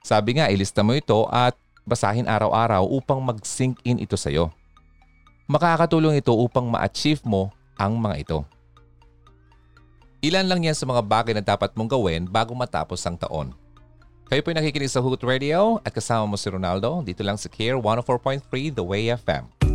Sabi 0.02 0.38
nga, 0.38 0.50
ilista 0.50 0.82
mo 0.86 0.96
ito 0.96 1.28
at 1.30 1.58
basahin 1.86 2.30
araw-araw 2.30 2.86
upang 2.88 3.20
mag-sink 3.22 3.82
in 3.84 4.02
ito 4.02 4.16
sa'yo. 4.16 4.54
Makakatulong 5.50 6.22
ito 6.22 6.32
upang 6.32 6.70
ma-achieve 6.70 7.22
mo 7.28 7.52
ang 7.76 7.98
mga 7.98 8.16
ito. 8.22 8.40
Ilan 10.22 10.46
lang 10.46 10.62
yan 10.62 10.78
sa 10.78 10.86
mga 10.86 11.02
bagay 11.02 11.34
na 11.34 11.44
dapat 11.44 11.74
mong 11.74 11.90
gawin 11.98 12.30
bago 12.30 12.54
matapos 12.54 13.02
ang 13.10 13.18
taon. 13.18 13.58
Kayo 14.30 14.46
po'y 14.46 14.56
nakikinig 14.56 14.88
sa 14.88 15.04
Hoot 15.04 15.26
Radio 15.28 15.82
at 15.84 15.92
kasama 15.92 16.24
mo 16.24 16.38
si 16.40 16.48
Ronaldo 16.48 17.04
dito 17.04 17.20
lang 17.26 17.36
sa 17.36 17.52
Care 17.52 17.76
104.3 17.76 18.78
The 18.78 18.86
Way 18.86 19.12
FM. 19.18 19.71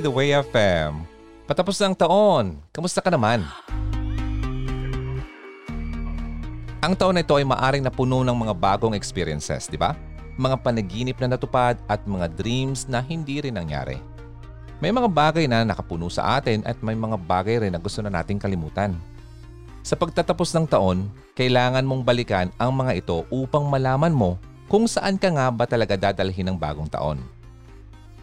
The 0.00 0.08
Way 0.08 0.32
FM. 0.48 1.04
Patapos 1.44 1.76
na 1.76 1.92
ang 1.92 1.96
taon. 1.96 2.44
Kamusta 2.72 3.04
ka 3.04 3.12
naman? 3.12 3.44
Ang 6.80 6.96
taon 6.96 7.12
na 7.12 7.20
ito 7.20 7.36
ay 7.36 7.44
maaring 7.44 7.84
napuno 7.84 8.24
ng 8.24 8.32
mga 8.32 8.56
bagong 8.56 8.96
experiences, 8.96 9.68
di 9.68 9.76
ba? 9.76 9.92
Mga 10.40 10.56
panaginip 10.64 11.20
na 11.20 11.36
natupad 11.36 11.76
at 11.84 12.00
mga 12.08 12.32
dreams 12.32 12.88
na 12.88 13.04
hindi 13.04 13.44
rin 13.44 13.60
nangyari. 13.60 14.00
May 14.80 14.88
mga 14.88 15.12
bagay 15.12 15.44
na 15.44 15.68
nakapuno 15.68 16.08
sa 16.08 16.40
atin 16.40 16.64
at 16.64 16.80
may 16.80 16.96
mga 16.96 17.20
bagay 17.20 17.60
rin 17.60 17.76
na 17.76 17.80
gusto 17.80 18.00
na 18.00 18.08
nating 18.08 18.40
kalimutan. 18.40 18.96
Sa 19.84 19.92
pagtatapos 20.00 20.48
ng 20.56 20.64
taon, 20.64 21.12
kailangan 21.36 21.84
mong 21.84 22.00
balikan 22.00 22.48
ang 22.56 22.72
mga 22.72 23.04
ito 23.04 23.28
upang 23.28 23.68
malaman 23.68 24.16
mo 24.16 24.40
kung 24.72 24.88
saan 24.88 25.20
ka 25.20 25.28
nga 25.28 25.52
ba 25.52 25.68
talaga 25.68 26.00
dadalhin 26.00 26.48
ng 26.48 26.56
bagong 26.56 26.88
taon. 26.88 27.20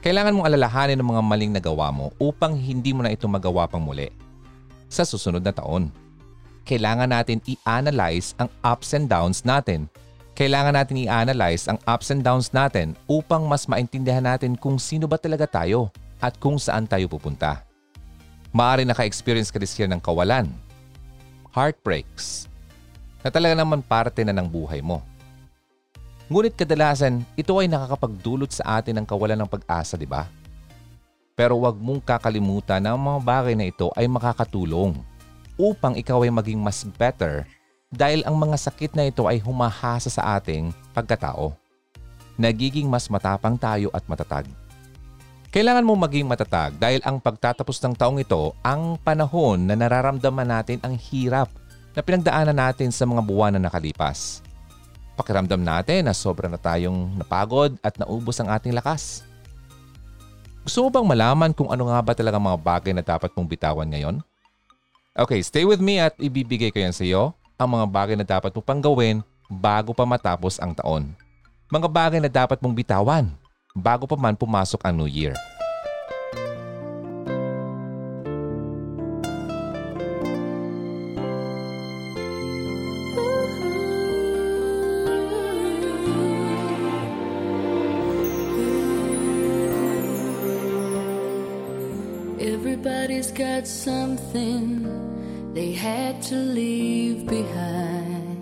Kailangan 0.06 0.38
mong 0.38 0.46
alalahanin 0.46 1.02
ang 1.02 1.10
mga 1.10 1.24
maling 1.26 1.54
nagawa 1.58 1.90
mo 1.90 2.14
upang 2.22 2.54
hindi 2.54 2.94
mo 2.94 3.02
na 3.02 3.10
ito 3.10 3.26
magawa 3.26 3.66
pang 3.66 3.82
muli. 3.82 4.14
Sa 4.88 5.02
susunod 5.02 5.42
na 5.42 5.50
taon, 5.50 5.90
kailangan 6.70 7.10
natin 7.10 7.42
i-analyze 7.50 8.38
ang 8.38 8.52
ups 8.62 8.94
and 8.94 9.10
downs 9.10 9.42
natin. 9.42 9.90
Kailangan 10.38 10.78
natin 10.78 11.02
i-analyze 11.02 11.66
ang 11.66 11.82
ups 11.90 12.14
and 12.14 12.22
downs 12.22 12.54
natin 12.54 12.94
upang 13.10 13.50
mas 13.50 13.66
maintindihan 13.66 14.22
natin 14.22 14.54
kung 14.54 14.78
sino 14.78 15.10
ba 15.10 15.18
talaga 15.18 15.50
tayo 15.50 15.90
at 16.22 16.38
kung 16.38 16.62
saan 16.62 16.86
tayo 16.86 17.10
pupunta. 17.10 17.66
Maaari 18.54 18.86
naka-experience 18.86 19.50
ka 19.50 19.58
rin 19.58 19.98
ng 19.98 20.02
kawalan, 20.02 20.46
heartbreaks, 21.58 22.46
na 23.26 23.34
talaga 23.34 23.58
naman 23.58 23.82
parte 23.82 24.22
na 24.22 24.32
ng 24.32 24.46
buhay 24.46 24.80
mo. 24.80 25.02
Ngunit 26.28 26.60
kadalasan, 26.60 27.24
ito 27.40 27.56
ay 27.56 27.72
nakakapagdulot 27.72 28.52
sa 28.52 28.84
atin 28.84 29.00
ng 29.00 29.08
kawalan 29.08 29.40
ng 29.40 29.48
pag-asa, 29.48 29.96
di 29.96 30.04
ba? 30.04 30.28
Pero 31.40 31.56
huwag 31.56 31.80
mong 31.80 32.04
kakalimutan 32.04 32.84
na 32.84 32.92
ang 32.92 33.00
mga 33.00 33.20
bagay 33.24 33.56
na 33.56 33.72
ito 33.72 33.88
ay 33.96 34.12
makakatulong 34.12 35.00
upang 35.56 35.96
ikaw 35.96 36.28
ay 36.28 36.32
maging 36.34 36.60
mas 36.60 36.84
better 36.84 37.48
dahil 37.88 38.28
ang 38.28 38.36
mga 38.36 38.60
sakit 38.60 38.92
na 38.92 39.08
ito 39.08 39.24
ay 39.24 39.40
humahasa 39.40 40.12
sa 40.12 40.36
ating 40.36 40.76
pagkatao. 40.92 41.56
Nagiging 42.36 42.92
mas 42.92 43.08
matapang 43.08 43.56
tayo 43.56 43.88
at 43.96 44.04
matatag. 44.12 44.52
Kailangan 45.48 45.88
mo 45.88 45.96
maging 45.96 46.28
matatag 46.28 46.76
dahil 46.76 47.00
ang 47.08 47.24
pagtatapos 47.24 47.80
ng 47.80 47.96
taong 47.96 48.20
ito 48.20 48.52
ang 48.68 49.00
panahon 49.00 49.64
na 49.64 49.80
nararamdaman 49.80 50.60
natin 50.60 50.84
ang 50.84 51.00
hirap 51.00 51.48
na 51.96 52.04
pinagdaanan 52.04 52.58
natin 52.68 52.92
sa 52.92 53.08
mga 53.08 53.24
buwan 53.24 53.56
na 53.56 53.64
nakalipas. 53.64 54.44
Pakiramdam 55.18 55.58
natin 55.58 56.06
na 56.06 56.14
sobra 56.14 56.46
na 56.46 56.62
tayong 56.62 57.18
napagod 57.18 57.74
at 57.82 57.98
naubos 57.98 58.38
ang 58.38 58.54
ating 58.54 58.72
lakas. 58.72 59.26
Gusto 60.62 60.86
mo 60.86 60.94
bang 60.94 61.08
malaman 61.10 61.52
kung 61.58 61.74
ano 61.74 61.90
nga 61.90 61.98
ba 62.06 62.14
talaga 62.14 62.38
mga 62.38 62.60
bagay 62.62 62.94
na 62.94 63.02
dapat 63.02 63.34
mong 63.34 63.50
bitawan 63.50 63.90
ngayon? 63.90 64.22
Okay, 65.18 65.42
stay 65.42 65.66
with 65.66 65.82
me 65.82 65.98
at 65.98 66.14
ibibigay 66.22 66.70
ko 66.70 66.78
yan 66.78 66.94
sa 66.94 67.02
iyo 67.02 67.34
ang 67.58 67.74
mga 67.74 67.86
bagay 67.90 68.14
na 68.14 68.22
dapat 68.22 68.54
mo 68.54 68.62
pang 68.62 68.78
gawin 68.78 69.26
bago 69.50 69.90
pa 69.90 70.06
matapos 70.06 70.62
ang 70.62 70.78
taon. 70.78 71.10
Mga 71.74 71.88
bagay 71.90 72.20
na 72.22 72.30
dapat 72.30 72.62
mong 72.62 72.78
bitawan 72.78 73.26
bago 73.74 74.06
pa 74.06 74.14
man 74.14 74.38
pumasok 74.38 74.86
ang 74.86 74.94
New 74.94 75.10
Year. 75.10 75.34
Something 93.68 95.54
they 95.54 95.72
had 95.74 96.22
to 96.22 96.36
leave 96.36 97.26
behind. 97.26 98.38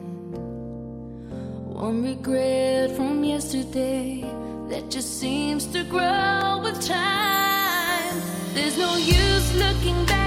One 1.73 2.03
regret 2.03 2.91
from 2.91 3.23
yesterday 3.23 4.21
that 4.69 4.89
just 4.89 5.19
seems 5.19 5.65
to 5.67 5.83
grow 5.83 6.61
with 6.63 6.79
time. 6.85 8.21
There's 8.53 8.77
no 8.77 8.95
use 8.97 9.55
looking 9.55 10.05
back 10.05 10.24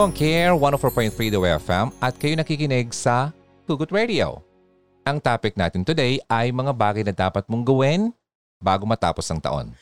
po 0.00 0.08
Care 0.16 0.56
104.3 0.56 1.12
The 1.28 1.60
FM 1.60 1.92
at 2.00 2.16
kayo 2.16 2.32
nakikinig 2.32 2.88
sa 2.88 3.36
Hugot 3.68 3.92
Radio. 3.92 4.40
Ang 5.04 5.20
topic 5.20 5.60
natin 5.60 5.84
today 5.84 6.16
ay 6.24 6.48
mga 6.56 6.72
bagay 6.72 7.04
na 7.04 7.12
dapat 7.12 7.44
mong 7.44 7.60
gawin 7.68 8.08
bago 8.56 8.88
matapos 8.88 9.28
ang 9.28 9.36
taon. 9.36 9.76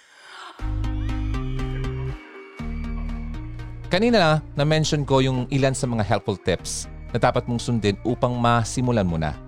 Kanina 3.87 4.18
na, 4.18 4.33
na-mention 4.59 5.07
ko 5.07 5.22
yung 5.22 5.46
ilan 5.54 5.70
sa 5.70 5.87
mga 5.87 6.02
helpful 6.02 6.35
tips 6.35 6.90
na 7.14 7.22
dapat 7.22 7.46
mong 7.46 7.62
sundin 7.62 7.94
upang 8.02 8.35
masimulan 8.35 9.07
mo 9.07 9.22
na 9.22 9.38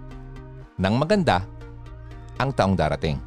ng 0.79 0.95
maganda 0.95 1.43
ang 2.39 2.55
taong 2.55 2.79
darating. 2.79 3.19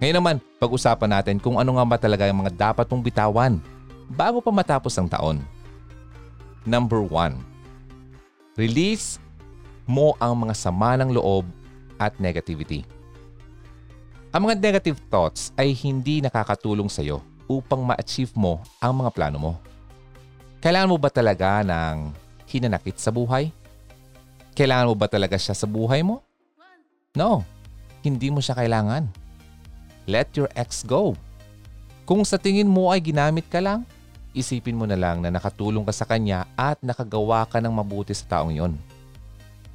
Ngayon 0.00 0.16
naman, 0.16 0.36
pag-usapan 0.56 1.20
natin 1.20 1.36
kung 1.36 1.60
ano 1.60 1.76
nga 1.76 1.84
ba 1.84 1.96
talaga 2.00 2.24
yung 2.24 2.48
mga 2.48 2.72
dapat 2.72 2.88
mong 2.88 3.04
bitawan 3.04 3.60
bago 4.08 4.40
pa 4.40 4.48
matapos 4.48 4.96
ang 4.96 5.04
taon. 5.04 5.44
Number 6.64 7.04
one, 7.04 7.44
release 8.56 9.20
mo 9.84 10.16
ang 10.16 10.32
mga 10.48 10.56
sama 10.56 10.96
ng 10.96 11.12
loob 11.12 11.44
at 12.00 12.16
negativity. 12.16 12.88
Ang 14.32 14.48
mga 14.48 14.56
negative 14.58 14.98
thoughts 15.12 15.52
ay 15.54 15.76
hindi 15.76 16.24
nakakatulong 16.24 16.88
sa 16.88 17.04
iyo 17.04 17.20
upang 17.44 17.84
ma-achieve 17.84 18.32
mo 18.32 18.64
ang 18.80 18.96
mga 19.04 19.10
plano 19.12 19.38
mo. 19.38 19.52
Kailangan 20.64 20.90
mo 20.90 20.96
ba 20.96 21.12
talaga 21.12 21.60
ng 21.60 22.10
hinanakit 22.48 22.96
sa 22.96 23.12
buhay? 23.12 23.52
Kailangan 24.56 24.88
mo 24.88 24.96
ba 24.96 25.06
talaga 25.06 25.36
siya 25.36 25.52
sa 25.52 25.68
buhay 25.68 26.00
mo? 26.00 26.24
No, 27.12 27.44
hindi 28.00 28.32
mo 28.32 28.40
siya 28.40 28.56
kailangan. 28.56 29.06
Let 30.08 30.32
your 30.34 30.48
ex 30.56 30.80
go. 30.80 31.12
Kung 32.08 32.24
sa 32.24 32.40
tingin 32.40 32.68
mo 32.68 32.88
ay 32.88 33.04
ginamit 33.04 33.46
ka 33.52 33.60
lang, 33.60 33.84
isipin 34.34 34.74
mo 34.74 34.84
na 34.84 34.98
lang 34.98 35.22
na 35.22 35.30
nakatulong 35.30 35.86
ka 35.86 35.94
sa 35.94 36.04
kanya 36.04 36.44
at 36.58 36.76
nakagawa 36.82 37.46
ka 37.46 37.62
ng 37.62 37.70
mabuti 37.70 38.12
sa 38.12 38.26
taong 38.26 38.52
yon. 38.52 38.74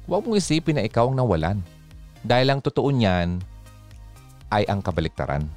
Huwag 0.04 0.22
mong 0.28 0.36
isipin 0.36 0.76
na 0.76 0.84
ikaw 0.84 1.08
ang 1.08 1.16
nawalan. 1.16 1.58
Dahil 2.20 2.52
ang 2.52 2.60
totoo 2.60 2.92
niyan 2.92 3.40
ay 4.52 4.68
ang 4.68 4.84
kabaliktaran. 4.84 5.48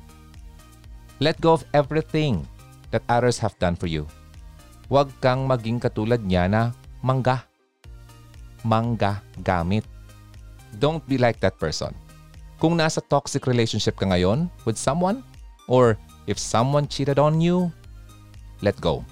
Let 1.19 1.37
go 1.43 1.59
of 1.59 1.67
everything 1.75 2.47
that 2.95 3.03
others 3.11 3.37
have 3.43 3.53
done 3.59 3.75
for 3.75 3.91
you. 3.91 4.07
Huwag 4.87 5.11
kang 5.19 5.43
maging 5.43 5.83
katulad 5.83 6.23
niya 6.23 6.47
na 6.47 6.71
mangga. 7.03 7.43
Mangga 8.63 9.19
gamit. 9.43 9.83
Don't 10.79 11.03
be 11.03 11.19
like 11.19 11.43
that 11.43 11.59
person. 11.59 11.91
Kung 12.63 12.79
nasa 12.79 13.03
toxic 13.03 13.43
relationship 13.43 13.99
ka 13.99 14.07
ngayon 14.07 14.47
with 14.63 14.79
someone, 14.79 15.19
or 15.67 15.99
if 16.31 16.39
someone 16.39 16.87
cheated 16.87 17.19
on 17.19 17.43
you, 17.43 17.67
let 18.63 18.79
go. 18.79 19.03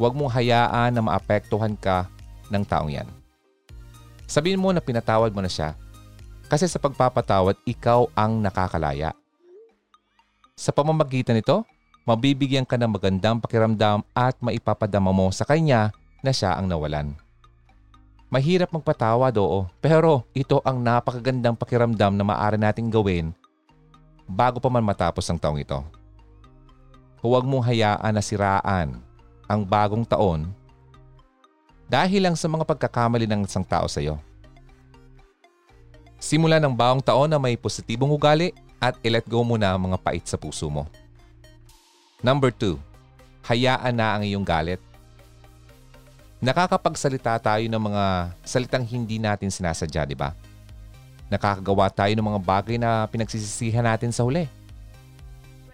Huwag 0.00 0.16
mong 0.16 0.32
hayaan 0.32 0.96
na 0.96 1.04
maapektuhan 1.04 1.76
ka 1.76 2.08
ng 2.48 2.64
taong 2.64 2.88
yan. 2.88 3.08
Sabihin 4.24 4.60
mo 4.60 4.72
na 4.72 4.80
pinatawad 4.80 5.36
mo 5.36 5.44
na 5.44 5.52
siya 5.52 5.76
kasi 6.48 6.64
sa 6.64 6.80
pagpapatawad, 6.80 7.60
ikaw 7.68 8.08
ang 8.16 8.40
nakakalaya. 8.40 9.12
Sa 10.56 10.72
pamamagitan 10.72 11.36
nito, 11.36 11.68
mabibigyan 12.08 12.64
ka 12.64 12.80
ng 12.80 12.88
magandang 12.88 13.36
pakiramdam 13.36 14.00
at 14.16 14.32
maipapadama 14.40 15.12
mo 15.12 15.28
sa 15.28 15.44
kanya 15.44 15.92
na 16.24 16.32
siya 16.32 16.56
ang 16.56 16.64
nawalan. 16.64 17.12
Mahirap 18.32 18.72
magpatawad 18.72 19.36
oo, 19.36 19.68
pero 19.80 20.24
ito 20.32 20.64
ang 20.64 20.80
napakagandang 20.80 21.56
pakiramdam 21.56 22.16
na 22.16 22.24
maaari 22.24 22.56
nating 22.56 22.88
gawin 22.88 23.32
bago 24.28 24.60
pa 24.60 24.68
man 24.68 24.84
matapos 24.84 25.24
ang 25.28 25.40
taong 25.40 25.60
ito. 25.60 25.80
Huwag 27.18 27.42
mong 27.42 27.66
hayaan 27.66 28.14
na 28.14 28.22
siraan 28.22 29.02
ang 29.50 29.60
bagong 29.66 30.06
taon 30.06 30.54
dahil 31.88 32.20
lang 32.20 32.36
sa 32.36 32.46
mga 32.46 32.68
pagkakamali 32.68 33.24
ng 33.24 33.48
isang 33.48 33.64
tao 33.64 33.88
sa 33.88 33.98
iyo. 33.98 34.20
Simula 36.20 36.60
ng 36.60 36.74
bagong 36.74 37.02
taon 37.02 37.30
na 37.30 37.40
may 37.40 37.56
positibong 37.56 38.12
ugali 38.12 38.52
at 38.78 38.94
i-let 39.02 39.26
go 39.26 39.42
mo 39.42 39.58
na 39.58 39.74
ang 39.74 39.90
mga 39.90 39.98
pait 39.98 40.22
sa 40.22 40.38
puso 40.38 40.68
mo. 40.68 40.86
Number 42.22 42.50
2. 42.54 42.78
Hayaan 43.46 43.94
na 43.94 44.18
ang 44.18 44.22
iyong 44.22 44.44
galit. 44.44 44.82
Nakakapagsalita 46.38 47.34
tayo 47.42 47.66
ng 47.66 47.82
mga 47.82 48.04
salitang 48.46 48.86
hindi 48.86 49.18
natin 49.18 49.50
sinasadya, 49.50 50.06
di 50.06 50.14
ba? 50.14 50.34
Nakakagawa 51.26 51.90
tayo 51.90 52.14
ng 52.14 52.26
mga 52.30 52.40
bagay 52.42 52.76
na 52.78 53.10
pinagsisisihan 53.10 53.82
natin 53.82 54.14
sa 54.14 54.22
huli. 54.22 54.46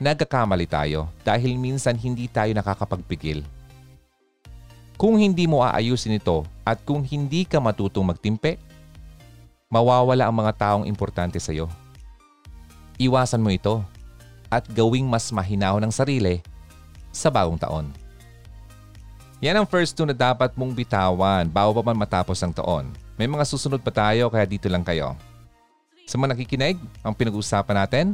Nagkakamali 0.02 0.66
tayo 0.66 1.06
dahil 1.22 1.54
minsan 1.54 1.94
hindi 1.94 2.26
tayo 2.26 2.50
nakakapagpigil. 2.50 3.46
Kung 4.94 5.18
hindi 5.18 5.46
mo 5.46 5.62
aayusin 5.62 6.18
ito 6.18 6.46
at 6.62 6.82
kung 6.82 7.02
hindi 7.02 7.46
ka 7.46 7.58
matutong 7.58 8.06
magtimpe, 8.06 8.58
mawawala 9.70 10.30
ang 10.30 10.34
mga 10.34 10.52
taong 10.54 10.84
importante 10.86 11.38
sa 11.42 11.50
iyo. 11.50 11.66
Iwasan 12.98 13.42
mo 13.42 13.50
ito 13.50 13.82
at 14.46 14.62
gawing 14.70 15.06
mas 15.06 15.34
mahinaw 15.34 15.82
ng 15.82 15.90
sarili 15.90 16.38
sa 17.10 17.26
bagong 17.26 17.58
taon. 17.58 17.86
Yan 19.42 19.58
ang 19.58 19.66
first 19.66 19.98
two 19.98 20.06
na 20.06 20.14
dapat 20.14 20.54
mong 20.54 20.72
bitawan 20.72 21.50
bago 21.50 21.74
pa 21.74 21.82
man 21.90 21.98
matapos 21.98 22.38
ang 22.42 22.54
taon. 22.54 22.90
May 23.18 23.26
mga 23.26 23.46
susunod 23.46 23.82
pa 23.82 23.90
tayo 23.90 24.30
kaya 24.30 24.46
dito 24.46 24.70
lang 24.70 24.86
kayo. 24.86 25.18
Sa 26.06 26.18
mga 26.18 26.34
nakikinig, 26.34 26.78
ang 27.02 27.14
pinag-uusapan 27.14 27.76
natin 27.82 28.06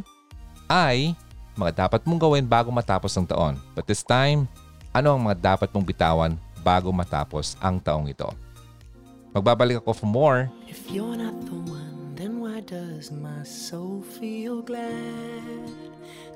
ay 0.68 1.12
mga 1.58 1.86
dapat 1.86 2.04
mong 2.06 2.20
gawin 2.20 2.46
bago 2.46 2.70
matapos 2.70 3.14
ang 3.16 3.26
taon. 3.26 3.54
But 3.74 3.86
this 3.86 4.02
time, 4.06 4.46
ano 4.90 5.14
ang 5.14 5.22
mga 5.26 5.54
dapat 5.54 5.68
mong 5.70 5.86
bitawan 5.86 6.32
bago 6.60 6.90
matapos 6.90 7.54
ang 7.62 7.78
taong 7.78 8.10
ito? 8.10 8.30
Magbabalik 9.30 9.78
ako 9.78 9.94
for 9.94 10.10
more. 10.10 10.40
If 10.66 10.90
you're 10.90 11.14
not 11.14 11.38
the 11.46 11.54
one, 11.70 12.18
then 12.18 12.42
why 12.42 12.66
does 12.66 13.14
my 13.14 13.46
soul 13.46 14.02
feel 14.18 14.58
glad 14.62 15.70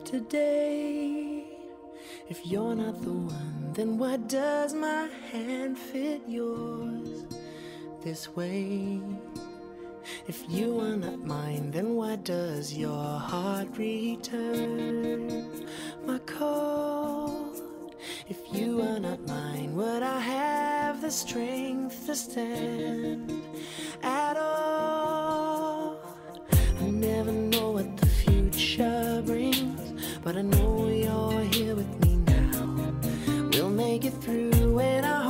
today? 0.07 1.43
If 2.31 2.47
you're 2.47 2.79
not 2.79 3.03
the 3.03 3.13
one, 3.13 3.75
then 3.75 3.99
why 3.99 4.17
does 4.17 4.73
my 4.73 5.11
hand 5.35 5.77
fit 5.77 6.23
yours 6.25 7.27
this 8.07 8.31
way? 8.33 9.03
If 10.27 10.45
you 10.49 10.81
are 10.81 10.97
not 10.97 11.21
mine, 11.25 11.71
then 11.71 11.97
why 11.97 12.17
does 12.17 12.75
your 12.75 13.19
heart 13.19 13.69
return 13.77 15.67
my 16.07 16.19
call? 16.21 17.51
If 18.29 18.39
you 18.53 18.83
are 18.83 18.99
not 18.99 19.27
mine, 19.27 19.75
would 19.77 20.03
I 20.03 20.21
have 20.21 21.01
the 21.01 21.11
strength 21.11 22.07
to 22.07 22.15
stand 22.15 23.33
at 24.03 24.37
all? 24.37 25.99
I 26.81 26.91
never 26.91 27.33
know 27.33 27.73
what 27.73 27.97
the 27.97 28.07
future 28.07 29.23
brings, 29.25 29.93
but 30.23 30.37
I 30.37 30.43
know 30.43 30.89
you're 30.89 31.45
here 31.53 31.77
with 31.77 32.05
me 32.05 32.17
now. 32.17 32.93
We'll 33.53 33.71
make 33.71 34.05
it 34.05 34.15
through, 34.23 34.79
and 34.79 35.07
I 35.07 35.24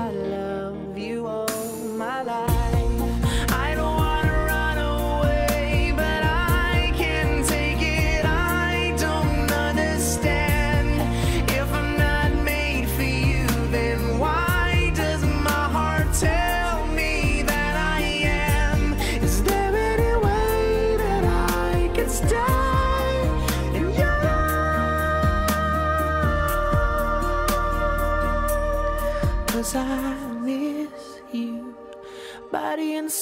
palabras. 0.00 0.29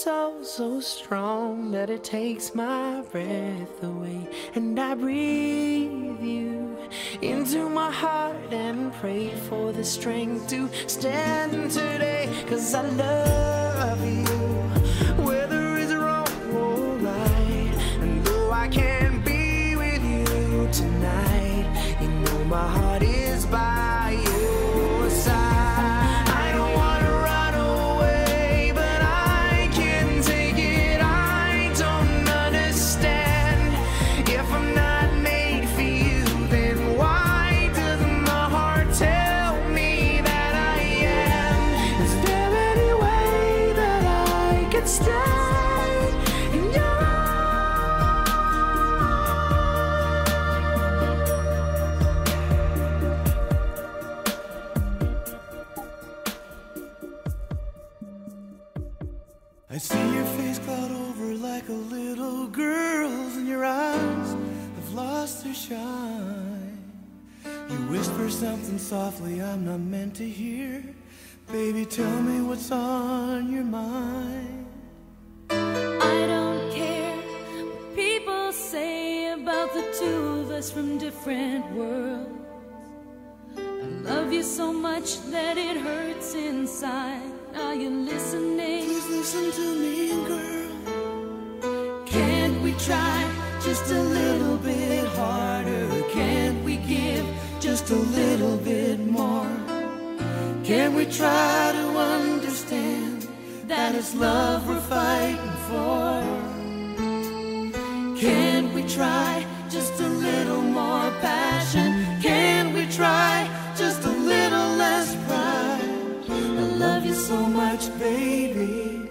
Soul 0.09 0.43
so 0.43 0.81
strong 0.81 1.71
that 1.73 1.91
it 1.91 2.03
takes 2.03 2.55
my 2.55 3.03
breath 3.13 3.83
away. 3.83 4.27
And 4.55 4.81
I 4.81 4.95
breathe 4.95 6.23
you 6.23 6.79
into 7.21 7.69
my 7.69 7.91
heart 7.91 8.51
and 8.51 8.91
pray 8.95 9.29
for 9.51 9.71
the 9.71 9.85
strength 9.85 10.49
to 10.49 10.71
stand 10.87 11.71
today. 11.71 12.27
Cause 12.49 12.75
I 12.75 12.89
love 12.89 14.03
you. 14.03 14.25
Whether 15.23 15.77
it's 15.77 15.93
or. 15.93 16.25
And 18.01 18.25
though 18.25 18.51
I 18.51 18.67
can't 18.69 19.23
be 19.23 19.77
with 19.77 20.03
you 20.03 20.71
tonight, 20.73 21.99
you 22.01 22.09
know 22.09 22.45
my 22.45 22.67
heart 22.67 23.03
is 23.03 23.28
softly 68.89 69.43
I'm 69.43 69.67
not 69.67 69.81
meant 69.81 70.15
to 70.15 70.27
hear. 70.27 70.83
Baby, 71.53 71.85
tell 71.85 72.23
me 72.23 72.41
what's 72.41 72.71
on 72.73 73.53
your 73.53 73.65
mind. 73.65 74.65
I 75.51 76.25
don't 76.27 76.73
care 76.73 77.17
what 77.67 77.95
people 77.95 78.51
say 78.51 79.33
about 79.35 79.75
the 79.75 79.85
two 80.01 80.41
of 80.41 80.51
us 80.51 80.71
from 80.71 80.97
different 80.97 81.71
worlds. 81.73 82.31
I 83.59 83.63
love 84.11 84.33
you 84.33 84.43
so 84.43 84.73
much 84.73 85.21
that 85.33 85.59
it 85.59 85.77
hurts 85.77 86.35
inside. 86.35 87.31
Are 87.57 87.75
you 87.75 87.91
listening? 87.91 88.85
Please 88.87 89.09
listen 89.11 89.53
to 89.53 89.67
me, 89.83 89.97
girl. 90.31 92.05
Can't 92.07 92.59
we 92.63 92.73
try 92.89 93.19
just 93.63 93.91
a 93.91 94.01
little 94.01 94.57
bit 94.57 95.07
harder? 95.09 95.89
Can't 96.11 96.58
just 97.79 97.91
a 97.91 97.95
little 97.95 98.57
bit 98.57 98.99
more? 98.99 99.57
Can 100.65 100.97
we 100.97 101.05
try 101.07 101.71
to 101.73 101.87
understand 101.97 103.29
that 103.69 103.95
it's 103.95 104.17
love 104.17 104.67
we're 104.67 104.81
fighting 104.81 105.53
for? 105.69 106.11
Can't 108.19 108.75
we 108.75 108.83
try 108.83 109.47
just 109.71 110.01
a 110.01 110.09
little 110.09 110.61
more 110.61 111.09
passion? 111.21 112.21
Can 112.21 112.73
we 112.73 112.85
try 112.87 113.49
just 113.77 114.03
a 114.05 114.11
little 114.11 114.71
less 114.83 115.15
pride? 115.27 115.89
I 116.29 116.65
love 116.85 117.07
you 117.07 117.15
so 117.15 117.39
much, 117.47 117.97
baby, 117.97 119.09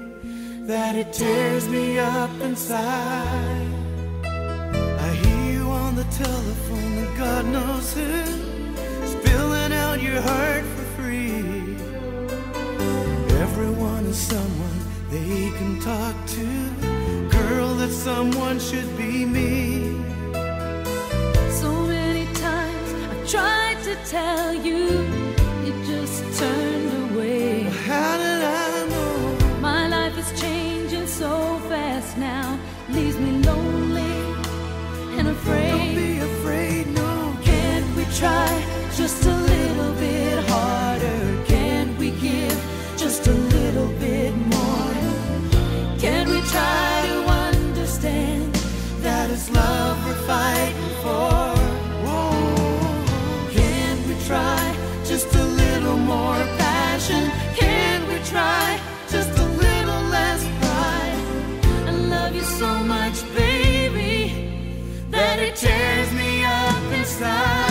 that 0.68 0.94
it 0.96 1.14
tears 1.14 1.70
me 1.70 2.00
up 2.00 2.32
inside. 2.42 3.68
I 4.26 5.10
hear 5.24 5.54
you 5.54 5.70
on 5.70 5.96
the 5.96 6.08
telephone, 6.24 6.98
and 7.04 7.18
God 7.18 7.46
knows 7.46 7.94
who, 7.94 8.47
your 10.18 10.26
heart 10.26 10.66
for 10.76 10.88
free. 10.98 11.78
Everyone 13.46 14.04
is 14.14 14.18
someone 14.18 14.80
they 15.12 15.52
can 15.58 15.80
talk 15.80 16.16
to. 16.36 16.48
Girl, 17.38 17.70
that 17.76 17.92
someone 17.92 18.60
should 18.60 18.90
be 18.98 19.26
me. 19.26 19.54
So 21.62 21.70
many 21.96 22.26
times 22.34 22.90
I've 23.12 23.30
tried 23.36 23.78
to 23.84 23.94
tell 24.18 24.56
you, 24.68 24.82
you 25.66 25.74
just 25.92 26.18
turned 26.40 26.92
away. 27.12 27.62
How 27.88 28.18
did 28.24 28.42
I 28.66 28.88
know? 28.94 29.60
My 29.70 29.88
life 29.88 30.18
is 30.18 30.30
changing 30.42 31.06
so 31.06 31.32
fast 31.70 32.18
now, 32.18 32.58
leaves 32.90 33.20
me 33.20 33.32
lonely 33.50 34.16
and 35.18 35.28
afraid. 35.28 35.72
Don't 35.72 35.96
be 35.96 36.12
afraid, 36.32 36.88
no. 37.02 37.38
Can't 37.44 37.88
we 37.96 38.04
try 38.22 38.47
so 62.48 62.80
much, 62.84 63.24
baby, 63.36 64.32
that 65.10 65.40
it 65.40 65.56
tears 65.56 66.14
me 66.14 66.46
up 66.46 66.94
inside. 66.94 67.67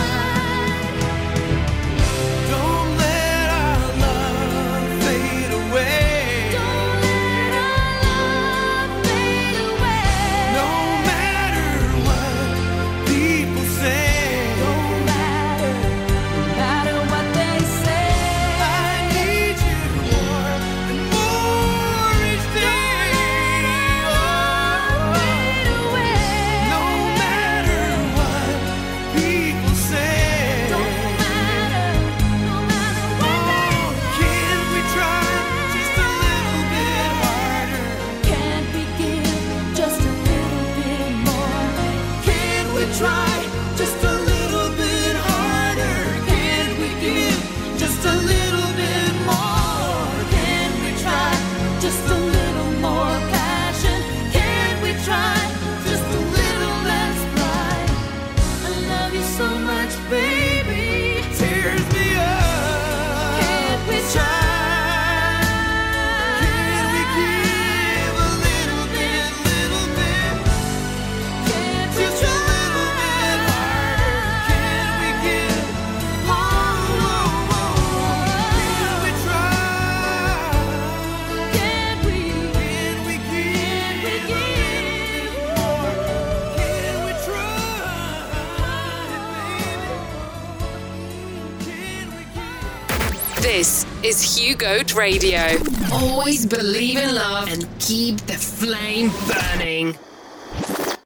Is 94.17 94.33
Hugo 94.33 94.81
Radio. 94.97 95.61
Always 95.93 96.49
believe 96.49 96.97
in 96.97 97.13
love 97.13 97.53
and 97.53 97.69
keep 97.77 98.17
the 98.25 98.33
flame 98.33 99.13
burning. 99.29 99.93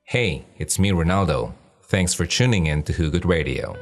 Hey, 0.08 0.48
it's 0.56 0.80
me, 0.80 0.96
Ronaldo. 0.96 1.52
Thanks 1.92 2.16
for 2.16 2.24
tuning 2.24 2.72
in 2.72 2.88
to 2.88 2.96
Hugot 2.96 3.28
Radio. 3.28 3.76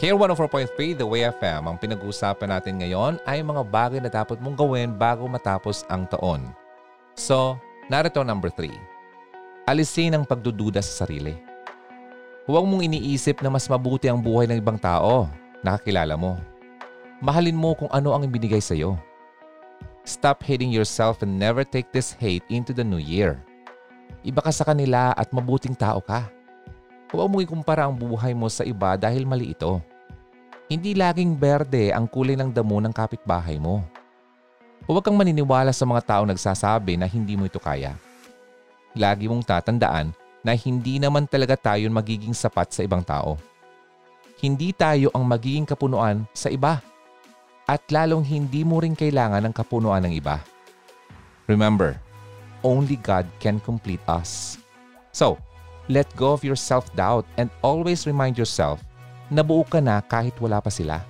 Care 0.00 0.16
104.3 0.16 0.96
The 0.96 1.04
Way 1.04 1.28
FM, 1.36 1.68
ang 1.68 1.76
pinag-uusapan 1.76 2.48
natin 2.48 2.80
ngayon 2.80 3.20
ay 3.28 3.44
mga 3.44 3.68
bagay 3.68 4.00
na 4.00 4.08
dapat 4.08 4.40
mong 4.40 4.56
gawin 4.56 4.96
bago 4.96 5.28
matapos 5.28 5.84
ang 5.92 6.08
taon. 6.08 6.48
So, 7.12 7.60
narito 7.92 8.24
number 8.24 8.48
3. 8.48 8.72
Alisin 9.68 10.16
ang 10.16 10.24
pagdududa 10.24 10.80
sa 10.80 11.04
sarili. 11.04 11.36
Huwag 12.48 12.64
mong 12.64 12.88
iniisip 12.88 13.44
na 13.44 13.52
mas 13.52 13.68
mabuti 13.68 14.08
ang 14.08 14.16
buhay 14.16 14.48
ng 14.48 14.56
ibang 14.56 14.80
tao. 14.80 15.28
Nakakilala 15.62 16.14
mo. 16.14 16.38
Mahalin 17.18 17.58
mo 17.58 17.74
kung 17.74 17.90
ano 17.90 18.14
ang 18.14 18.22
ibinigay 18.22 18.62
sa 18.62 18.78
iyo. 18.78 18.94
Stop 20.06 20.40
hating 20.46 20.70
yourself 20.72 21.20
and 21.20 21.36
never 21.36 21.66
take 21.66 21.90
this 21.90 22.14
hate 22.16 22.46
into 22.48 22.70
the 22.72 22.86
new 22.86 23.02
year. 23.02 23.36
Iba 24.22 24.40
ka 24.40 24.54
sa 24.54 24.64
kanila 24.64 25.12
at 25.12 25.34
mabuting 25.34 25.74
tao 25.74 26.00
ka. 26.00 26.30
Huwag 27.10 27.28
mong 27.28 27.44
ikumpara 27.44 27.88
ang 27.88 27.96
buhay 27.96 28.32
mo 28.32 28.46
sa 28.52 28.62
iba 28.62 28.96
dahil 28.96 29.24
mali 29.24 29.52
ito. 29.52 29.80
Hindi 30.68 30.92
laging 30.92 31.32
berde 31.36 31.90
ang 31.96 32.04
kulay 32.04 32.36
ng 32.36 32.52
damo 32.52 32.76
ng 32.76 32.92
kapitbahay 32.92 33.56
mo. 33.56 33.80
Huwag 34.84 35.04
kang 35.04 35.16
maniniwala 35.16 35.72
sa 35.72 35.88
mga 35.88 36.04
taong 36.04 36.28
nagsasabi 36.28 37.00
na 37.00 37.08
hindi 37.08 37.36
mo 37.36 37.48
ito 37.48 37.60
kaya. 37.60 37.96
Lagi 38.92 39.28
mong 39.28 39.44
tatandaan 39.44 40.12
na 40.44 40.52
hindi 40.52 41.00
naman 41.00 41.24
talaga 41.28 41.56
tayo 41.56 41.88
magiging 41.88 42.32
sapat 42.32 42.72
sa 42.72 42.84
ibang 42.84 43.04
tao. 43.04 43.36
Hindi 44.38 44.70
tayo 44.70 45.10
ang 45.18 45.26
magiging 45.26 45.66
kapunuan 45.66 46.22
sa 46.30 46.46
iba. 46.46 46.78
At 47.66 47.82
lalong 47.90 48.22
hindi 48.22 48.62
mo 48.62 48.78
rin 48.78 48.94
kailangan 48.94 49.42
ng 49.42 49.50
kapunuan 49.50 50.06
ng 50.06 50.14
iba. 50.14 50.38
Remember, 51.50 51.98
only 52.62 52.94
God 53.02 53.26
can 53.42 53.58
complete 53.58 54.00
us. 54.06 54.54
So, 55.10 55.42
let 55.90 56.06
go 56.14 56.32
of 56.38 56.46
your 56.46 56.54
self-doubt 56.54 57.26
and 57.34 57.50
always 57.66 58.06
remind 58.06 58.38
yourself 58.38 58.78
na 59.26 59.42
buo 59.42 59.66
ka 59.66 59.82
na 59.82 59.98
kahit 60.06 60.38
wala 60.38 60.62
pa 60.62 60.70
sila. 60.70 61.02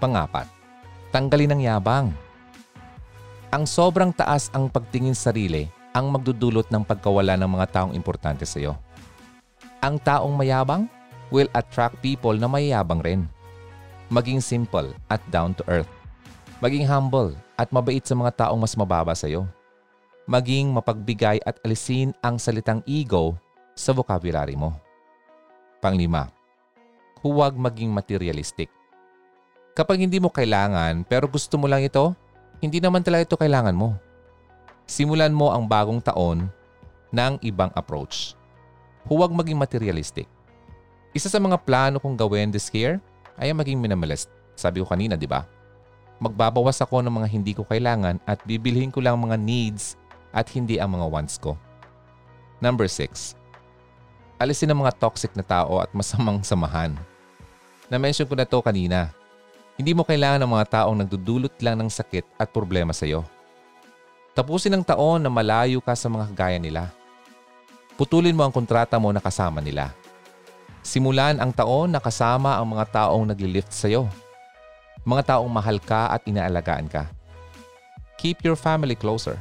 Pangapat, 0.00 0.48
tanggalin 1.12 1.52
ang 1.52 1.62
yabang. 1.62 2.08
Ang 3.52 3.68
sobrang 3.68 4.08
taas 4.08 4.48
ang 4.56 4.72
pagtingin 4.72 5.12
sa 5.12 5.30
sarili 5.30 5.68
ang 5.92 6.08
magdudulot 6.08 6.72
ng 6.72 6.80
pagkawala 6.80 7.36
ng 7.36 7.50
mga 7.60 7.66
taong 7.76 7.92
importante 7.92 8.48
sa 8.48 8.56
iyo. 8.56 8.72
Ang 9.84 10.00
taong 10.00 10.32
mayabang 10.32 10.88
will 11.28 11.48
attract 11.56 12.00
people 12.00 12.34
na 12.36 12.48
mayabang 12.48 13.00
rin. 13.04 13.22
Maging 14.08 14.40
simple 14.40 14.92
at 15.12 15.20
down 15.28 15.52
to 15.52 15.64
earth. 15.68 15.90
Maging 16.64 16.88
humble 16.88 17.36
at 17.60 17.68
mabait 17.70 18.02
sa 18.02 18.16
mga 18.16 18.46
taong 18.46 18.58
mas 18.58 18.74
mababa 18.74 19.12
sa 19.12 19.28
iyo. 19.28 19.44
Maging 20.24 20.72
mapagbigay 20.72 21.40
at 21.44 21.60
alisin 21.64 22.12
ang 22.24 22.36
salitang 22.40 22.80
ego 22.84 23.36
sa 23.76 23.92
vocabulary 23.92 24.56
mo. 24.56 24.76
Panglima, 25.78 26.28
huwag 27.22 27.54
maging 27.54 27.92
materialistic. 27.92 28.68
Kapag 29.78 30.02
hindi 30.02 30.18
mo 30.18 30.32
kailangan 30.32 31.06
pero 31.06 31.30
gusto 31.30 31.54
mo 31.54 31.70
lang 31.70 31.86
ito, 31.86 32.10
hindi 32.58 32.82
naman 32.82 33.06
talaga 33.06 33.30
ito 33.30 33.36
kailangan 33.38 33.76
mo. 33.76 33.94
Simulan 34.88 35.30
mo 35.30 35.54
ang 35.54 35.68
bagong 35.68 36.02
taon 36.02 36.50
ng 37.14 37.32
ibang 37.44 37.70
approach. 37.76 38.34
Huwag 39.06 39.30
maging 39.30 39.56
materialistic. 39.56 40.26
Isa 41.16 41.32
sa 41.32 41.40
mga 41.40 41.56
plano 41.64 41.96
kong 41.96 42.16
gawin 42.20 42.52
this 42.52 42.68
year 42.76 43.00
ay 43.40 43.48
maging 43.56 43.80
minimalist. 43.80 44.28
Sabi 44.58 44.84
ko 44.84 44.86
kanina, 44.90 45.16
di 45.16 45.24
ba? 45.24 45.48
Magbabawas 46.18 46.82
ako 46.82 47.00
ng 47.00 47.14
mga 47.22 47.28
hindi 47.30 47.52
ko 47.54 47.62
kailangan 47.64 48.18
at 48.26 48.42
bibilhin 48.42 48.90
ko 48.90 48.98
lang 48.98 49.16
mga 49.16 49.38
needs 49.38 49.94
at 50.34 50.50
hindi 50.52 50.76
ang 50.76 50.98
mga 50.98 51.06
wants 51.08 51.38
ko. 51.38 51.54
Number 52.58 52.90
6. 52.90 53.38
Alisin 54.38 54.70
ang 54.74 54.82
mga 54.82 54.98
toxic 54.98 55.32
na 55.38 55.46
tao 55.46 55.78
at 55.78 55.90
masamang 55.94 56.42
samahan. 56.42 56.92
Na-mention 57.86 58.26
ko 58.26 58.34
na 58.36 58.44
to 58.44 58.60
kanina. 58.60 59.14
Hindi 59.78 59.94
mo 59.94 60.02
kailangan 60.02 60.42
ng 60.42 60.52
mga 60.58 60.66
taong 60.82 60.98
nagdudulot 61.06 61.54
lang 61.62 61.78
ng 61.78 61.88
sakit 61.88 62.26
at 62.34 62.50
problema 62.50 62.90
sa 62.90 63.06
iyo. 63.06 63.22
Tapusin 64.34 64.74
ang 64.74 64.84
taon 64.84 65.22
na 65.22 65.30
malayo 65.30 65.78
ka 65.78 65.94
sa 65.94 66.10
mga 66.10 66.26
gaya 66.34 66.58
nila. 66.58 66.90
Putulin 67.94 68.34
mo 68.34 68.42
ang 68.46 68.54
kontrata 68.54 68.98
mo 68.98 69.10
na 69.14 69.22
kasama 69.22 69.62
nila. 69.62 69.94
Simulan 70.88 71.36
ang 71.36 71.52
taon 71.52 71.92
na 71.92 72.00
kasama 72.00 72.56
ang 72.56 72.72
mga 72.72 72.88
taong 72.88 73.28
naglilift 73.28 73.68
sa 73.76 73.92
iyo. 73.92 74.08
Mga 75.04 75.36
taong 75.36 75.50
mahal 75.52 75.76
ka 75.76 76.08
at 76.08 76.24
inaalagaan 76.24 76.88
ka. 76.88 77.12
Keep 78.16 78.40
your 78.40 78.56
family 78.56 78.96
closer. 78.96 79.36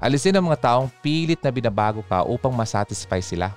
Alisin 0.00 0.32
ang 0.32 0.48
mga 0.48 0.64
taong 0.64 0.88
pilit 1.04 1.44
na 1.44 1.52
binabago 1.52 2.00
ka 2.08 2.24
upang 2.24 2.56
masatisfy 2.56 3.20
sila. 3.20 3.52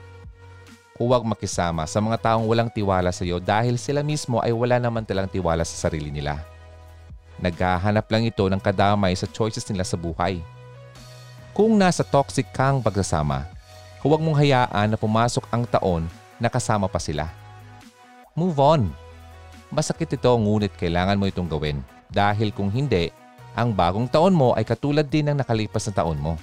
Huwag 1.00 1.24
makisama 1.24 1.88
sa 1.88 2.04
mga 2.04 2.20
taong 2.20 2.52
walang 2.52 2.68
tiwala 2.68 3.16
sa 3.16 3.24
iyo 3.24 3.40
dahil 3.40 3.80
sila 3.80 4.04
mismo 4.04 4.44
ay 4.44 4.52
wala 4.52 4.76
naman 4.76 5.08
talang 5.08 5.32
tiwala 5.32 5.64
sa 5.64 5.88
sarili 5.88 6.12
nila. 6.12 6.44
Naghahanap 7.40 8.12
lang 8.12 8.28
ito 8.28 8.44
ng 8.44 8.60
kadamay 8.60 9.16
sa 9.16 9.24
choices 9.24 9.64
nila 9.72 9.88
sa 9.88 9.96
buhay. 9.96 10.44
Kung 11.56 11.80
nasa 11.80 12.04
toxic 12.04 12.52
kang 12.52 12.84
pagsasama, 12.84 13.48
huwag 14.04 14.20
mong 14.20 14.36
hayaan 14.36 14.92
na 14.92 15.00
pumasok 15.00 15.48
ang 15.48 15.64
taon 15.64 16.04
na 16.40 16.52
kasama 16.52 16.90
pa 16.90 17.00
sila. 17.00 17.30
Move 18.36 18.60
on. 18.60 18.82
Masakit 19.72 20.12
ito 20.12 20.32
ngunit 20.32 20.76
kailangan 20.76 21.20
mo 21.20 21.26
itong 21.28 21.48
gawin 21.48 21.80
dahil 22.12 22.54
kung 22.54 22.70
hindi, 22.70 23.10
ang 23.56 23.72
bagong 23.72 24.12
taon 24.12 24.36
mo 24.36 24.52
ay 24.54 24.68
katulad 24.68 25.08
din 25.08 25.32
ng 25.32 25.40
nakalipas 25.40 25.88
na 25.90 25.96
taon 25.96 26.20
mo. 26.20 26.36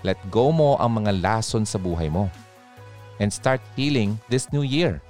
Let 0.00 0.16
go 0.32 0.48
mo 0.48 0.80
ang 0.80 1.04
mga 1.04 1.20
lason 1.20 1.68
sa 1.68 1.76
buhay 1.76 2.08
mo 2.08 2.32
and 3.20 3.28
start 3.28 3.60
healing 3.74 4.16
this 4.32 4.48
new 4.54 4.64
year. 4.64 5.02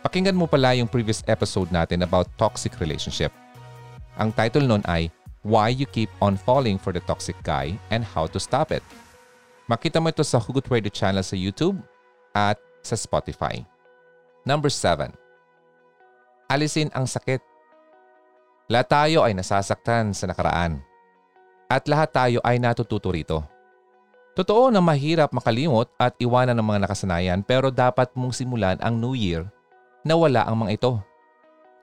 Pakinggan 0.00 0.38
mo 0.38 0.48
pala 0.48 0.72
yung 0.72 0.88
previous 0.88 1.20
episode 1.28 1.68
natin 1.68 2.00
about 2.00 2.30
toxic 2.40 2.72
relationship. 2.80 3.34
Ang 4.16 4.32
title 4.32 4.64
nun 4.64 4.80
ay 4.88 5.12
Why 5.44 5.72
You 5.72 5.84
Keep 5.88 6.08
On 6.24 6.36
Falling 6.36 6.80
for 6.80 6.92
the 6.96 7.04
Toxic 7.04 7.36
Guy 7.44 7.76
and 7.92 8.00
How 8.00 8.24
to 8.32 8.40
Stop 8.40 8.72
It. 8.72 8.84
Makita 9.68 10.00
mo 10.00 10.08
ito 10.08 10.24
sa 10.24 10.40
Hugot 10.40 10.64
Radio 10.72 10.88
channel 10.88 11.24
sa 11.24 11.36
YouTube 11.36 11.76
at 12.32 12.56
sa 12.80 12.96
Spotify. 12.96 13.62
Number 14.44 14.72
7. 14.72 15.12
Alisin 16.50 16.90
ang 16.96 17.06
sakit. 17.06 17.38
Lahat 18.70 18.88
tayo 18.88 19.22
ay 19.22 19.36
nasasaktan 19.36 20.14
sa 20.16 20.26
nakaraan. 20.26 20.82
At 21.70 21.86
lahat 21.86 22.10
tayo 22.10 22.38
ay 22.42 22.58
natututo 22.58 23.14
rito. 23.14 23.46
Totoo 24.34 24.70
na 24.70 24.78
mahirap 24.78 25.30
makalimot 25.34 25.90
at 25.98 26.14
iwanan 26.18 26.58
ng 26.58 26.66
mga 26.66 26.80
nakasanayan 26.86 27.40
pero 27.42 27.70
dapat 27.70 28.14
mong 28.14 28.34
simulan 28.34 28.78
ang 28.78 28.98
New 28.98 29.14
Year 29.14 29.46
na 30.06 30.14
wala 30.14 30.46
ang 30.46 30.66
mga 30.66 30.80
ito. 30.80 30.92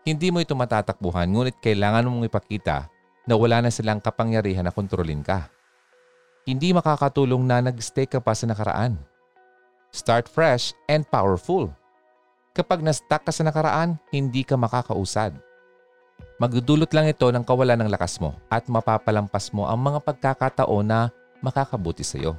Hindi 0.08 0.32
mo 0.32 0.40
ito 0.40 0.56
matatakbuhan 0.56 1.28
ngunit 1.28 1.60
kailangan 1.60 2.08
mong 2.08 2.32
ipakita 2.32 2.88
na 3.28 3.36
wala 3.36 3.60
na 3.60 3.72
silang 3.72 4.00
kapangyarihan 4.00 4.64
na 4.64 4.72
kontrolin 4.72 5.20
ka. 5.20 5.52
Hindi 6.48 6.72
makakatulong 6.72 7.44
na 7.44 7.60
nag-stay 7.60 8.08
ka 8.08 8.24
pa 8.24 8.32
sa 8.32 8.48
nakaraan. 8.48 8.96
Start 9.98 10.30
fresh 10.30 10.78
and 10.86 11.10
powerful. 11.10 11.74
Kapag 12.54 12.86
na-stuck 12.86 13.26
ka 13.26 13.34
sa 13.34 13.42
nakaraan, 13.42 13.98
hindi 14.14 14.46
ka 14.46 14.54
makakausad. 14.54 15.34
Magdudulot 16.38 16.94
lang 16.94 17.10
ito 17.10 17.26
ng 17.26 17.42
kawalan 17.42 17.82
ng 17.82 17.90
lakas 17.90 18.22
mo 18.22 18.38
at 18.46 18.70
mapapalampas 18.70 19.50
mo 19.50 19.66
ang 19.66 19.82
mga 19.82 19.98
pagkakataon 20.06 20.86
na 20.86 21.10
makakabuti 21.42 22.06
sa 22.06 22.22
iyo. 22.22 22.38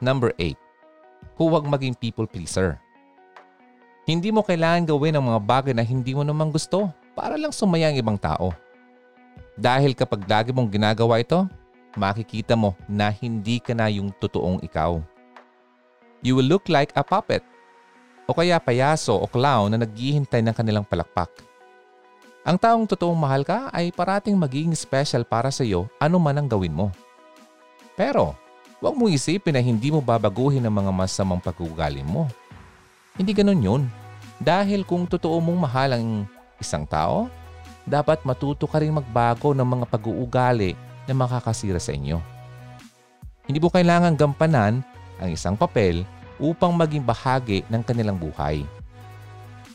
Number 0.00 0.32
8. 0.40 0.56
Huwag 1.36 1.68
maging 1.68 1.92
people 1.92 2.24
pleaser. 2.24 2.80
Hindi 4.08 4.32
mo 4.32 4.40
kailangan 4.40 4.88
gawin 4.88 5.20
ang 5.20 5.28
mga 5.28 5.40
bagay 5.44 5.76
na 5.76 5.84
hindi 5.84 6.16
mo 6.16 6.24
naman 6.24 6.48
gusto 6.48 6.88
para 7.12 7.36
lang 7.36 7.52
sumaya 7.52 7.92
ang 7.92 8.00
ibang 8.00 8.16
tao. 8.16 8.56
Dahil 9.52 9.92
kapag 9.92 10.24
lagi 10.24 10.48
mong 10.48 10.72
ginagawa 10.72 11.20
ito, 11.20 11.44
makikita 11.92 12.56
mo 12.56 12.72
na 12.88 13.12
hindi 13.12 13.60
ka 13.60 13.76
na 13.76 13.92
yung 13.92 14.08
totoong 14.16 14.64
ikaw. 14.64 14.96
You 16.20 16.36
will 16.36 16.48
look 16.48 16.68
like 16.68 16.92
a 16.96 17.04
puppet 17.04 17.40
o 18.28 18.36
kaya 18.36 18.60
payaso 18.62 19.16
o 19.16 19.26
clown 19.26 19.74
na 19.74 19.82
naghihintay 19.82 20.44
ng 20.44 20.54
kanilang 20.54 20.86
palakpak. 20.86 21.32
Ang 22.46 22.56
taong 22.56 22.86
totoong 22.88 23.18
mahal 23.18 23.44
ka 23.44 23.68
ay 23.74 23.92
parating 23.92 24.38
magiging 24.38 24.72
special 24.72 25.26
para 25.26 25.52
sa 25.52 25.66
iyo 25.66 25.90
ano 26.00 26.16
man 26.16 26.40
ang 26.40 26.48
gawin 26.48 26.72
mo. 26.72 26.88
Pero 27.98 28.32
huwag 28.80 28.96
mong 28.96 29.12
isipin 29.12 29.56
na 29.56 29.60
hindi 29.60 29.92
mo 29.92 30.00
babaguhin 30.00 30.64
ang 30.64 30.72
mga 30.72 30.92
masamang 30.92 31.40
pag-uugali 31.40 32.00
mo. 32.00 32.28
Hindi 33.16 33.36
ganun 33.36 33.60
yun. 33.60 33.82
Dahil 34.40 34.88
kung 34.88 35.04
totoo 35.04 35.36
mong 35.36 35.60
mahal 35.68 35.90
ang 36.00 36.24
isang 36.56 36.88
tao, 36.88 37.28
dapat 37.84 38.24
matuto 38.24 38.64
ka 38.64 38.80
rin 38.80 38.96
magbago 38.96 39.52
ng 39.52 39.68
mga 39.68 39.84
pag-uugali 39.88 40.72
na 41.04 41.12
makakasira 41.12 41.76
sa 41.76 41.92
inyo. 41.92 42.16
Hindi 43.44 43.58
mo 43.60 43.68
kailangan 43.68 44.16
gampanan 44.16 44.80
ang 45.20 45.30
isang 45.30 45.54
papel 45.54 46.02
upang 46.40 46.72
maging 46.72 47.04
bahagi 47.04 47.60
ng 47.68 47.84
kanilang 47.84 48.16
buhay. 48.16 48.64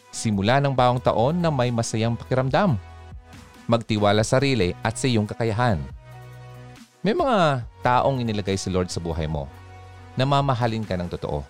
Simula 0.10 0.58
ng 0.58 0.74
bawang 0.74 0.98
taon 0.98 1.38
na 1.38 1.54
may 1.54 1.70
masayang 1.70 2.18
pakiramdam. 2.18 2.76
Magtiwala 3.70 4.26
sa 4.26 4.41
sarili 4.41 4.74
at 4.82 4.98
sa 4.98 5.06
iyong 5.06 5.30
kakayahan. 5.30 5.78
May 7.06 7.14
mga 7.14 7.62
taong 7.86 8.18
inilagay 8.18 8.58
si 8.58 8.74
Lord 8.74 8.89
sa 8.89 8.98
buhay 8.98 9.30
mo 9.30 9.46
na 10.18 10.26
mamahalin 10.26 10.82
ka 10.82 10.98
ng 10.98 11.12
totoo. 11.12 11.46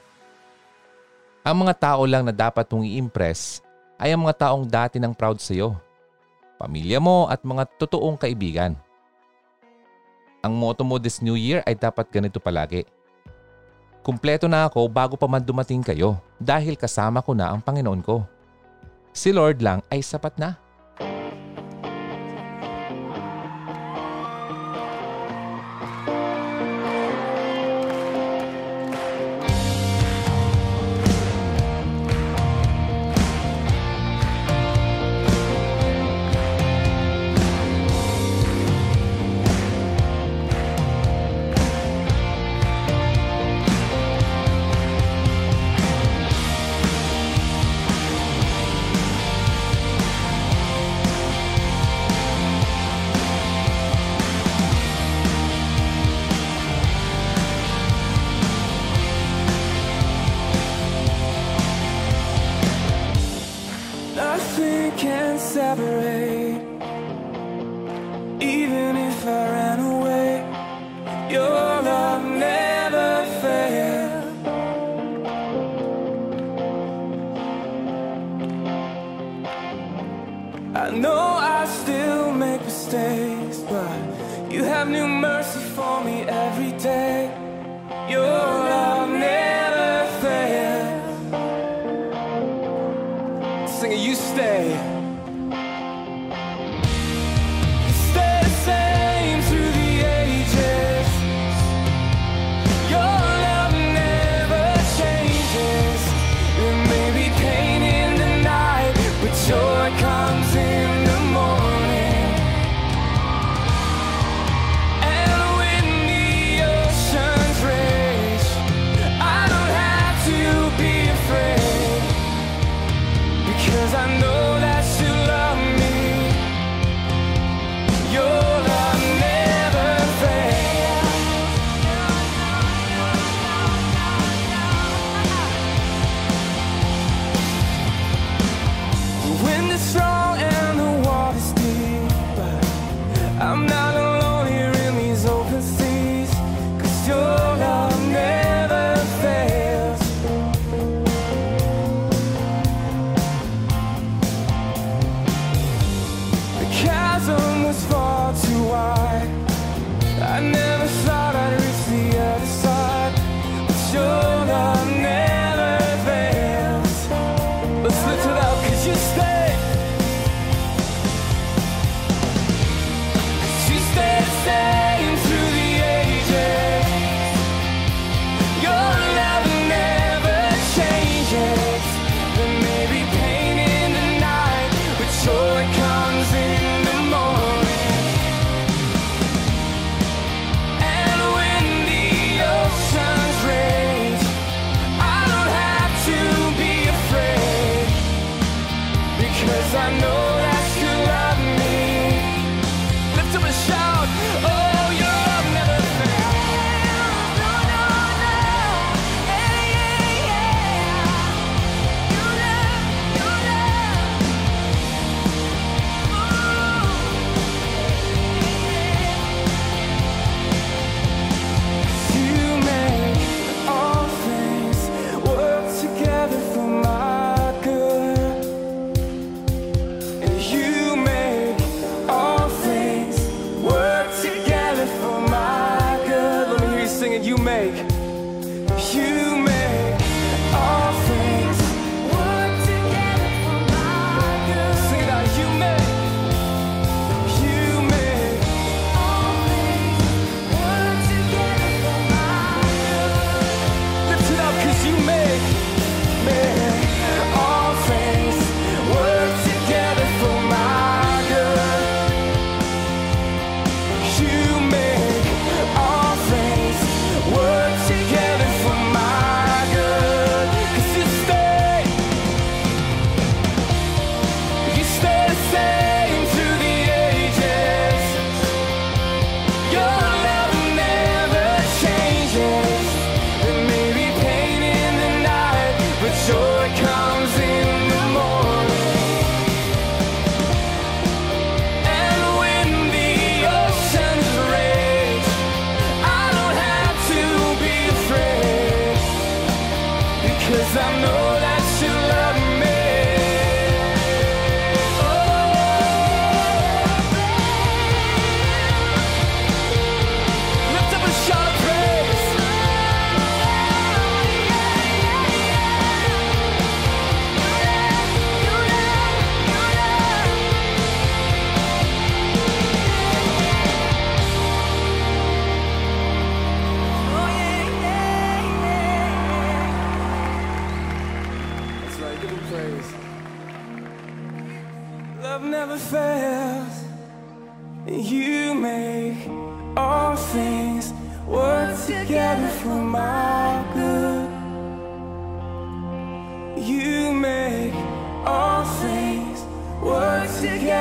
Ang 1.46 1.64
mga 1.64 1.74
tao 1.78 2.04
lang 2.10 2.26
na 2.26 2.34
dapat 2.34 2.66
mong 2.74 2.90
i-impress 2.90 3.62
ay 4.02 4.12
ang 4.12 4.26
mga 4.26 4.50
taong 4.50 4.66
dati 4.66 4.98
ng 4.98 5.14
proud 5.14 5.38
sa 5.38 5.54
iyo, 5.54 5.78
pamilya 6.58 6.98
mo 6.98 7.30
at 7.30 7.46
mga 7.46 7.70
totoong 7.78 8.18
kaibigan. 8.18 8.74
Ang 10.42 10.58
motto 10.58 10.82
mo 10.82 10.98
this 10.98 11.22
new 11.22 11.38
year 11.38 11.62
ay 11.70 11.78
dapat 11.78 12.10
ganito 12.10 12.42
palagi. 12.42 12.90
Kumpleto 14.06 14.46
na 14.46 14.70
ako 14.70 14.86
bago 14.86 15.18
pa 15.18 15.26
man 15.26 15.42
dumating 15.42 15.82
kayo 15.82 16.22
dahil 16.38 16.78
kasama 16.78 17.26
ko 17.26 17.34
na 17.34 17.50
ang 17.50 17.58
Panginoon 17.58 18.06
ko. 18.06 18.22
Si 19.10 19.34
Lord 19.34 19.66
lang 19.66 19.82
ay 19.90 20.06
sapat 20.06 20.38
na. 20.38 20.62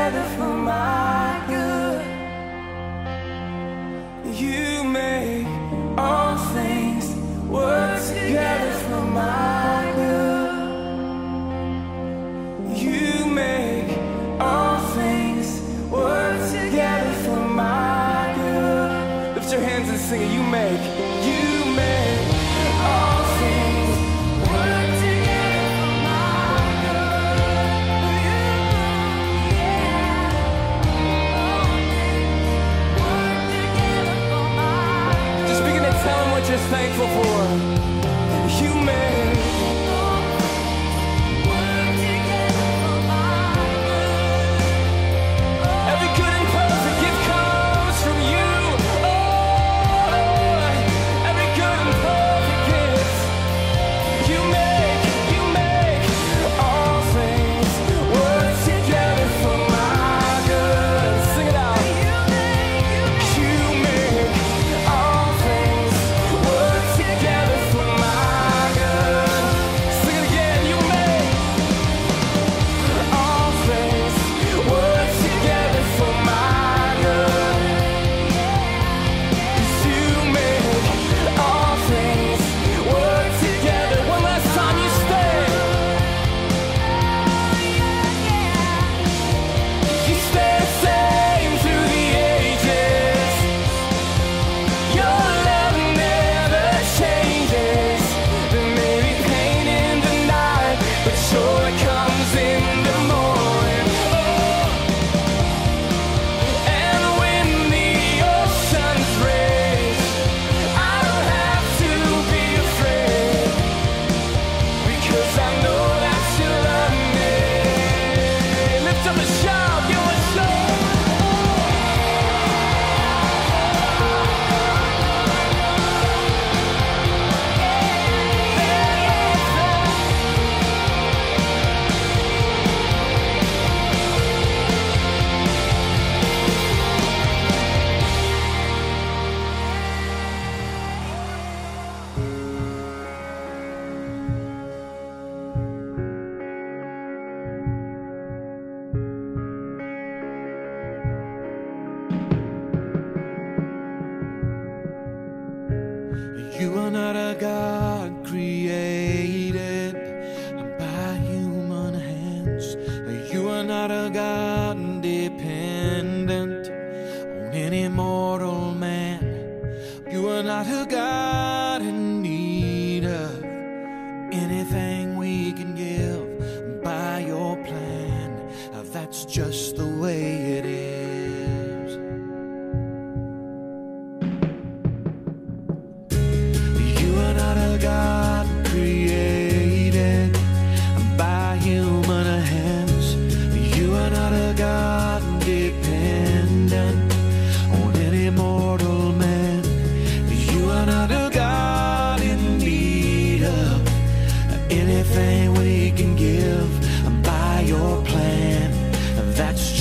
together 0.04 0.36
for 0.36 0.54
my 0.54 1.42
good. 1.48 2.04
You 4.34 4.84
make 4.84 5.46
all 5.96 6.36
things 6.52 7.06
work 7.48 8.02
together 8.06 8.72
for 8.86 9.00
my 9.00 9.53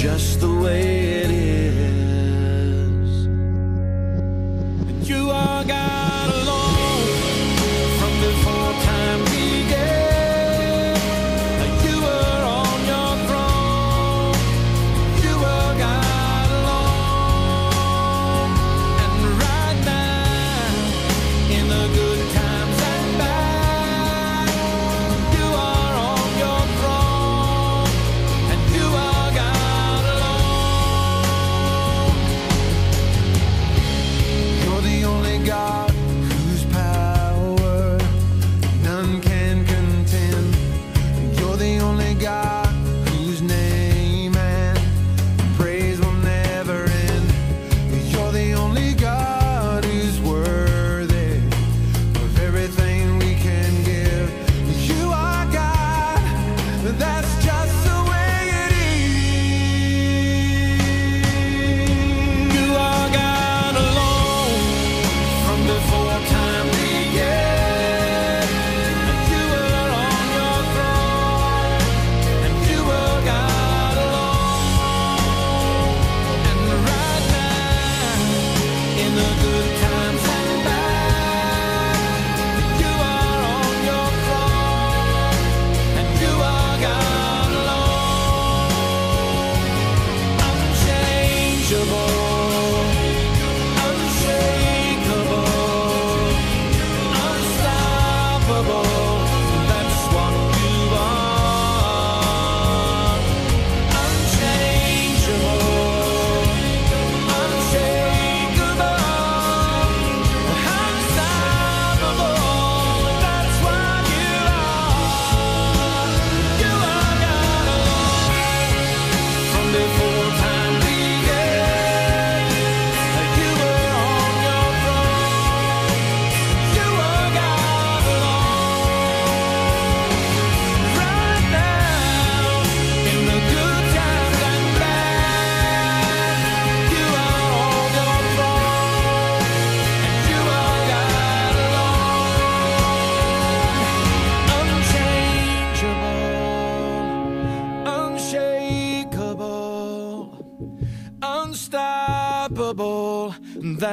just 0.04 0.41
the 0.41 0.53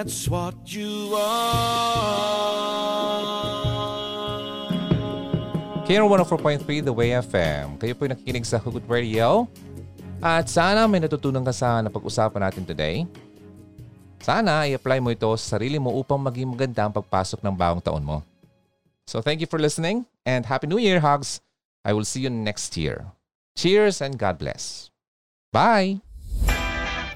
that's 0.01 0.25
what 0.33 0.57
you 0.73 1.13
are. 1.13 2.41
Care 5.85 6.01
104.3 6.01 6.65
The 6.89 6.89
Way 6.89 7.21
FM. 7.21 7.77
Kayo 7.77 7.93
po'y 7.93 8.09
nakikinig 8.09 8.49
sa 8.49 8.57
Hugot 8.57 8.89
Radio. 8.89 9.45
At 10.25 10.49
sana 10.49 10.89
may 10.89 11.05
natutunan 11.05 11.45
ka 11.45 11.53
sa 11.53 11.85
napag-usapan 11.85 12.41
natin 12.41 12.65
today. 12.65 13.05
Sana 14.25 14.65
i-apply 14.73 15.05
mo 15.05 15.13
ito 15.13 15.29
sa 15.37 15.61
sarili 15.61 15.77
mo 15.77 15.93
upang 15.93 16.17
maging 16.17 16.49
maganda 16.49 16.89
ang 16.89 16.97
pagpasok 16.97 17.45
ng 17.45 17.53
bagong 17.53 17.85
taon 17.85 18.01
mo. 18.01 18.25
So 19.05 19.21
thank 19.21 19.45
you 19.45 19.49
for 19.53 19.61
listening 19.61 20.09
and 20.25 20.49
Happy 20.49 20.65
New 20.65 20.81
Year, 20.81 21.05
Hugs! 21.05 21.45
I 21.85 21.93
will 21.93 22.09
see 22.09 22.25
you 22.25 22.33
next 22.33 22.73
year. 22.81 23.13
Cheers 23.53 24.01
and 24.01 24.17
God 24.17 24.41
bless. 24.41 24.89
Bye! 25.53 26.01